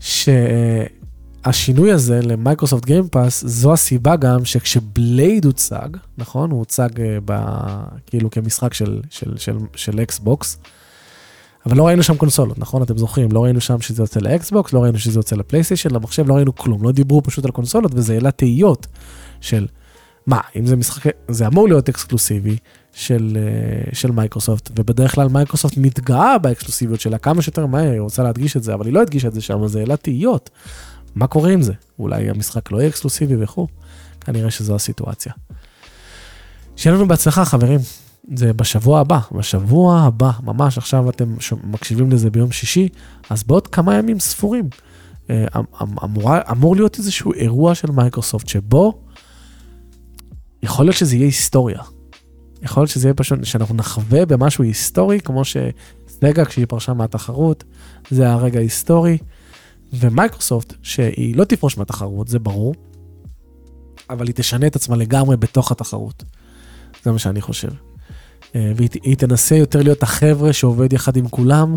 שהשינוי 0.01 1.93
הזה 1.93 2.21
למייקרוסופט 2.23 2.85
Game 2.85 3.11
Pass, 3.11 3.45
זו 3.47 3.73
הסיבה 3.73 4.17
גם 4.17 4.45
שכשבלייד 4.45 5.45
הוצג, 5.45 5.89
נכון? 6.19 6.51
הוא 6.51 6.59
הוצג 6.59 7.01
אה, 7.01 7.19
ב, 7.25 7.33
כאילו 8.07 8.31
כמשחק 8.31 8.75
של, 8.75 9.01
של, 9.11 9.37
של, 9.37 9.57
של 9.77 10.01
אקסבוקס, 10.01 10.59
אבל 11.67 11.77
לא 11.77 11.87
ראינו 11.87 12.03
שם 12.03 12.17
קונסולות, 12.17 12.59
נכון? 12.59 12.83
אתם 12.83 12.99
זוכרים, 12.99 13.33
לא 13.33 13.45
ראינו 13.45 13.61
שם 13.61 13.81
שזה 13.81 14.03
יוצא 14.03 14.21
לאקסבוקס, 14.21 14.73
לא 14.73 14.83
ראינו 14.83 14.99
שזה 14.99 15.19
יוצא 15.19 15.37
לפלייסטיישן, 15.37 15.91
למחשב, 15.91 16.29
לא 16.29 16.35
ראינו 16.35 16.55
כלום, 16.55 16.83
לא 16.83 16.93
דיברו 16.93 17.23
פשוט 17.23 17.45
על 17.45 17.51
קונסולות, 17.51 17.93
וזה 17.95 18.15
העלה 18.15 18.31
תהיות 18.31 18.87
של, 19.45 19.67
מה, 20.27 20.41
אם 20.57 20.67
זה 20.67 20.77
משחק, 20.77 21.11
זה 21.29 21.47
אמור 21.47 21.69
להיות 21.69 21.89
אקסקלוסיבי, 21.89 22.57
של, 22.93 23.39
אה, 23.41 23.95
של 23.95 24.11
מייקרוסופט, 24.11 24.71
ובדרך 24.79 25.15
כלל 25.15 25.29
מייקרוסופט 25.29 25.77
מתגאה 25.77 26.39
באקסקלוסיביות 26.39 27.01
שלה 27.01 27.19
כמה 27.19 27.43
שיותר 27.43 27.67
מהר, 27.67 27.91
היא 27.91 28.01
רוצה 28.01 28.23
להדגיש 28.23 28.57
את 28.57 28.63
זה, 28.63 28.75
אבל 28.75 28.87
היא 28.87 28.95
לא 28.95 29.01
הדגישה 29.01 29.29
את 29.29 29.35
זה 29.35 29.41
שם, 29.41 29.67
זה 29.67 29.81
העלה 29.81 29.97
תהיות. 29.97 30.51
מה 31.15 31.27
קורה 31.27 31.51
עם 31.51 31.63
זה? 31.63 31.73
אולי 31.99 32.31
המשחק 32.31 32.73
לא 32.73 32.79
יהיה 32.79 32.89
אקסקלוסיבי 32.89 33.35
וכו', 33.39 33.67
כנראה 34.21 34.51
שזו 34.51 34.75
הסיטואציה. 34.75 35.33
שיהיה 36.77 36.97
לנו 36.97 37.09
בהצלחה 37.09 37.45
חברים, 37.45 37.81
זה 38.35 38.53
בשבוע 38.53 39.01
הבא, 39.01 39.19
בשבוע 39.33 40.01
הבא, 40.01 40.31
ממש 40.43 40.79
עכשיו 40.79 41.11
אתם 41.11 41.37
מקשיבים 41.65 42.11
לזה 42.11 42.31
ביום 42.31 42.53
שישי, 42.53 42.89
אז 43.31 43.43
בעוד 43.43 43.67
כמה 43.67 43.95
ימים 43.95 44.21
ספורים. 44.21 44.69
אה, 45.31 45.47
אמ, 45.57 45.63
אמ, 45.83 45.99
אמור, 46.05 46.31
אמור 46.51 46.77
להיות 46.77 46.99
איזשהו 46.99 47.33
אירוע 47.33 47.75
של 47.75 47.91
מייקרוסופט 47.91 48.49
שבו 48.49 49.04
יכול 50.65 50.85
להיות 50.85 50.97
שזה 50.97 51.17
יהיה 51.17 51.27
היסטוריה. 51.27 51.79
יכול 52.63 52.81
להיות 52.81 52.91
שזה 52.91 53.09
יהיה 53.09 53.15
פשוט, 53.15 53.45
שאנחנו 53.45 53.75
נחווה 53.75 54.27
במשהו 54.27 54.65
היסטורי, 54.65 55.21
כמו 55.21 55.43
שסגה 55.45 56.45
כשהיא 56.45 56.67
פרשה 56.69 56.93
מהתחרות, 56.93 57.65
זה 58.11 58.31
הרגע 58.33 58.59
ההיסטורי. 58.59 59.19
ומייקרוסופט, 59.93 60.75
שהיא 60.83 61.37
לא 61.37 61.45
תפרוש 61.45 61.79
מהתחרות, 61.79 62.29
זה 62.29 62.39
ברור, 62.39 62.75
אבל 64.11 64.27
היא 64.27 64.35
תשנה 64.35 64.67
את 64.67 64.77
עצמה 64.77 64.97
לגמרי 64.97 65.37
בתוך 65.37 65.73
התחרות. 65.73 66.25
זה 67.05 67.13
מה 67.13 67.19
שאני 67.19 67.41
חושב. 67.41 67.71
אה, 68.55 68.73
והיא 68.77 69.17
תנסה 69.17 69.57
יותר 69.57 69.83
להיות 69.83 70.03
החבר'ה 70.03 70.53
שעובד 70.53 70.93
יחד 70.93 71.17
עם 71.17 71.29
כולם, 71.29 71.77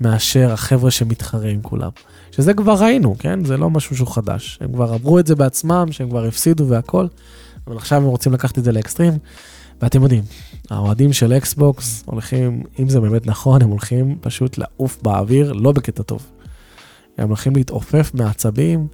מאשר 0.00 0.52
החבר'ה 0.52 0.90
שמתחרה 0.90 1.48
עם 1.48 1.62
כולם. 1.62 1.90
שזה 2.30 2.54
כבר 2.54 2.74
ראינו, 2.74 3.16
כן? 3.18 3.44
זה 3.44 3.56
לא 3.56 3.70
משהו 3.70 3.96
שהוא 3.96 4.08
חדש. 4.08 4.58
הם 4.60 4.72
כבר 4.72 4.94
אמרו 4.94 5.18
את 5.18 5.26
זה 5.26 5.34
בעצמם, 5.34 5.86
שהם 5.90 6.08
כבר 6.10 6.24
הפסידו 6.24 6.68
והכל, 6.68 7.06
אבל 7.66 7.76
עכשיו 7.76 7.98
הם 7.98 8.04
רוצים 8.04 8.32
לקחת 8.32 8.58
את 8.58 8.64
זה 8.64 8.72
לאקסטרים. 8.72 9.12
ואתם 9.82 10.02
יודעים, 10.02 10.22
האוהדים 10.70 11.12
של 11.12 11.32
אקסבוקס 11.32 12.02
הולכים, 12.06 12.62
אם 12.78 12.88
זה 12.88 13.00
באמת 13.00 13.26
נכון, 13.26 13.62
הם 13.62 13.68
הולכים 13.68 14.18
פשוט 14.20 14.58
לעוף 14.58 14.98
באוויר, 15.02 15.52
לא 15.52 15.72
בקטע 15.72 16.02
טוב. 16.02 16.26
הם 17.18 17.28
הולכים 17.28 17.56
להתעופף 17.56 18.10
מעצבים, 18.14 18.86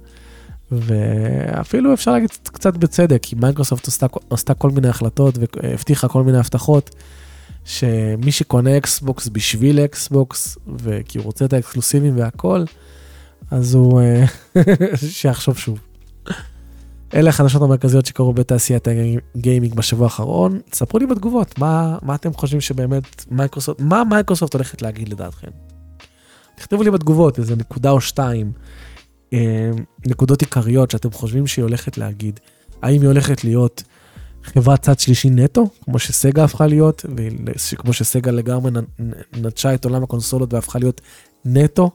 ואפילו 0.71 1.93
אפשר 1.93 2.11
להגיד 2.11 2.29
קצת 2.43 2.77
בצדק, 2.77 3.19
כי 3.21 3.35
מייקרוסופט 3.35 3.87
עשתה, 3.87 4.07
עשתה 4.29 4.53
כל 4.53 4.69
מיני 4.69 4.87
החלטות 4.87 5.35
והבטיחה 5.37 6.07
כל 6.07 6.23
מיני 6.23 6.37
הבטחות, 6.37 6.95
שמי 7.65 8.31
שקונה 8.31 8.77
אקסבוקס 8.77 9.29
בשביל 9.29 9.79
אקסבוקס, 9.79 10.57
וכי 10.67 11.17
הוא 11.17 11.25
רוצה 11.25 11.45
את 11.45 11.53
האקסקלוסיבים 11.53 12.17
והכל, 12.17 12.63
אז 13.51 13.73
הוא, 13.73 14.01
אה, 14.01 14.25
שיחשוב 14.95 15.57
שוב. 15.57 15.79
אלה 17.13 17.29
החדשות 17.29 17.61
המרכזיות 17.61 18.05
שקרו 18.05 18.33
בתעשיית 18.33 18.87
הגיימינג 19.35 19.75
בשבוע 19.75 20.05
האחרון. 20.05 20.59
ספרו 20.73 20.99
לי 20.99 21.05
בתגובות, 21.05 21.59
מה, 21.59 21.97
מה 22.01 22.15
אתם 22.15 22.33
חושבים 22.33 22.61
שבאמת 22.61 23.25
מייקרוסופט, 23.31 23.81
מה 23.81 24.03
מייקרוסופט 24.03 24.53
הולכת 24.53 24.81
להגיד 24.81 25.09
לדעתכם? 25.09 25.47
תכתבו 26.55 26.83
לי 26.83 26.91
בתגובות 26.91 27.39
איזה 27.39 27.55
נקודה 27.55 27.91
או 27.91 28.01
שתיים, 28.01 28.51
אה, 29.33 29.71
נקודות 30.05 30.41
עיקריות 30.41 30.91
שאתם 30.91 31.11
חושבים 31.11 31.47
שהיא 31.47 31.63
הולכת 31.63 31.97
להגיד. 31.97 32.39
האם 32.81 33.01
היא 33.01 33.07
הולכת 33.07 33.43
להיות 33.43 33.83
חברת 34.43 34.81
צד 34.81 34.99
שלישי 34.99 35.29
נטו, 35.29 35.69
כמו 35.85 35.99
שסגה 35.99 36.43
הפכה 36.43 36.67
להיות, 36.67 37.05
וכמו 37.73 37.93
שסגה 37.93 38.31
לגמרי 38.31 38.71
נטשה 39.33 39.73
את 39.73 39.85
עולם 39.85 40.03
הקונסולות 40.03 40.53
והפכה 40.53 40.79
להיות 40.79 41.01
נטו 41.45 41.91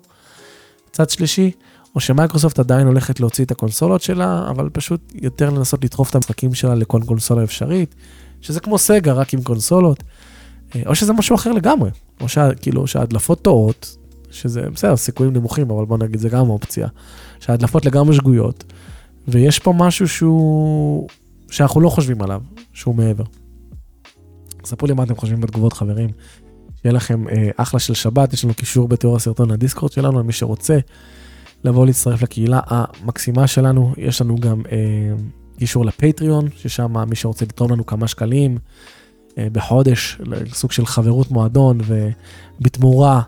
צד 0.93 1.11
שלישי, 1.11 1.51
או 1.95 2.01
שמייקרוסופט 2.01 2.59
עדיין 2.59 2.87
הולכת 2.87 3.21
להוציא 3.21 3.45
את 3.45 3.51
הקונסולות 3.51 4.03
שלה, 4.03 4.47
אבל 4.51 4.69
פשוט 4.73 5.13
יותר 5.15 5.51
לנסות 5.51 5.85
לדחוף 5.85 6.11
את 6.11 6.15
המשחקים 6.15 6.55
שלה 6.55 6.75
לכל 6.75 7.01
קונסולה 7.07 7.45
אפשרית, 7.45 7.95
שזה 8.41 8.61
כמו 8.61 8.79
סגה, 8.79 9.13
רק 9.13 9.35
עם 9.35 9.43
קונסולות, 9.43 10.03
אה, 10.77 10.83
או 10.87 10.95
שזה 10.95 11.13
משהו 11.13 11.37
אחר 11.37 11.53
לגמרי, 11.53 11.91
או 12.21 12.29
שה, 12.29 12.55
כאילו 12.55 12.87
שההדלפות 12.87 13.43
טועות, 13.43 13.97
שזה 14.31 14.71
בסדר, 14.75 14.97
סיכויים 14.97 15.33
נמוכים, 15.33 15.71
אבל 15.71 15.85
בוא 15.85 15.99
נגיד 15.99 16.21
זה 16.21 16.29
גם 16.29 16.51
אופציה, 16.51 16.89
שההדלפות 17.41 17.87
לגמרי 17.87 18.15
שגויות, 18.15 18.65
ויש 19.29 19.59
פה 19.59 19.73
משהו 19.77 20.09
שהוא, 20.09 21.09
שאנחנו 21.51 21.81
לא 21.81 21.89
חושבים 21.89 22.23
עליו, 22.23 22.43
שהוא 22.73 22.95
מעבר. 22.95 23.25
ספרו 24.65 24.89
לי 24.89 24.95
מה 24.95 25.03
אתם 25.03 25.17
חושבים 25.17 25.41
בתגובות 25.41 25.73
חברים. 25.73 26.11
שיהיה 26.83 26.93
לכם 26.93 27.29
אה, 27.29 27.51
אחלה 27.57 27.81
של 27.81 27.95
שבת, 27.95 28.33
יש 28.33 28.45
לנו 28.45 28.55
קישור 28.55 28.89
בתיאור 28.89 29.17
הסרטון 29.17 29.51
לדיסקורד 29.51 29.93
שלנו, 29.93 30.19
למי 30.19 30.33
שרוצה 30.33 30.79
לבוא 31.65 31.87
להצטרף 31.87 32.23
לקהילה 32.23 32.61
המקסימה 32.67 33.47
שלנו, 33.47 33.95
יש 33.97 34.21
לנו 34.21 34.37
גם 34.37 34.63
אה, 34.73 34.77
קישור 35.59 35.85
לפטריון, 35.85 36.49
ששם 36.57 37.09
מי 37.11 37.17
שרוצה 37.17 37.45
לתרום 37.45 37.73
לנו 37.73 37.87
כמה 37.87 38.09
שקלים 38.09 38.59
אה, 39.39 39.47
בחודש, 39.53 40.19
סוג 40.53 40.73
של 40.73 40.87
חברות 40.87 41.31
מועדון, 41.31 41.79
ובתמורה 41.87 43.23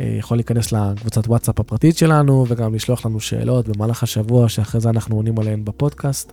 אה, 0.00 0.16
יכול 0.18 0.36
להיכנס 0.36 0.72
לקבוצת 0.72 1.26
וואטסאפ 1.26 1.60
הפרטית 1.60 1.96
שלנו, 1.96 2.44
וגם 2.48 2.74
לשלוח 2.74 3.06
לנו 3.06 3.20
שאלות 3.20 3.68
במהלך 3.68 4.02
השבוע, 4.02 4.48
שאחרי 4.48 4.80
זה 4.80 4.90
אנחנו 4.90 5.16
עונים 5.16 5.38
עליהן 5.38 5.64
בפודקאסט, 5.64 6.32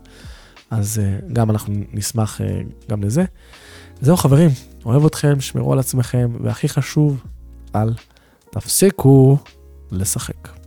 אז 0.71 0.99
אה, 0.99 1.19
גם 1.33 1.51
אנחנו 1.51 1.73
נשמח 1.93 2.41
אה, 2.41 2.61
גם 2.89 3.03
לזה. 3.03 3.23
זהו 4.01 4.17
חברים, 4.17 4.49
אוהב 4.85 5.05
אתכם, 5.05 5.41
שמרו 5.41 5.73
על 5.73 5.79
עצמכם, 5.79 6.31
והכי 6.41 6.69
חשוב, 6.69 7.23
אל 7.75 7.93
תפסיקו 8.49 9.37
לשחק. 9.91 10.62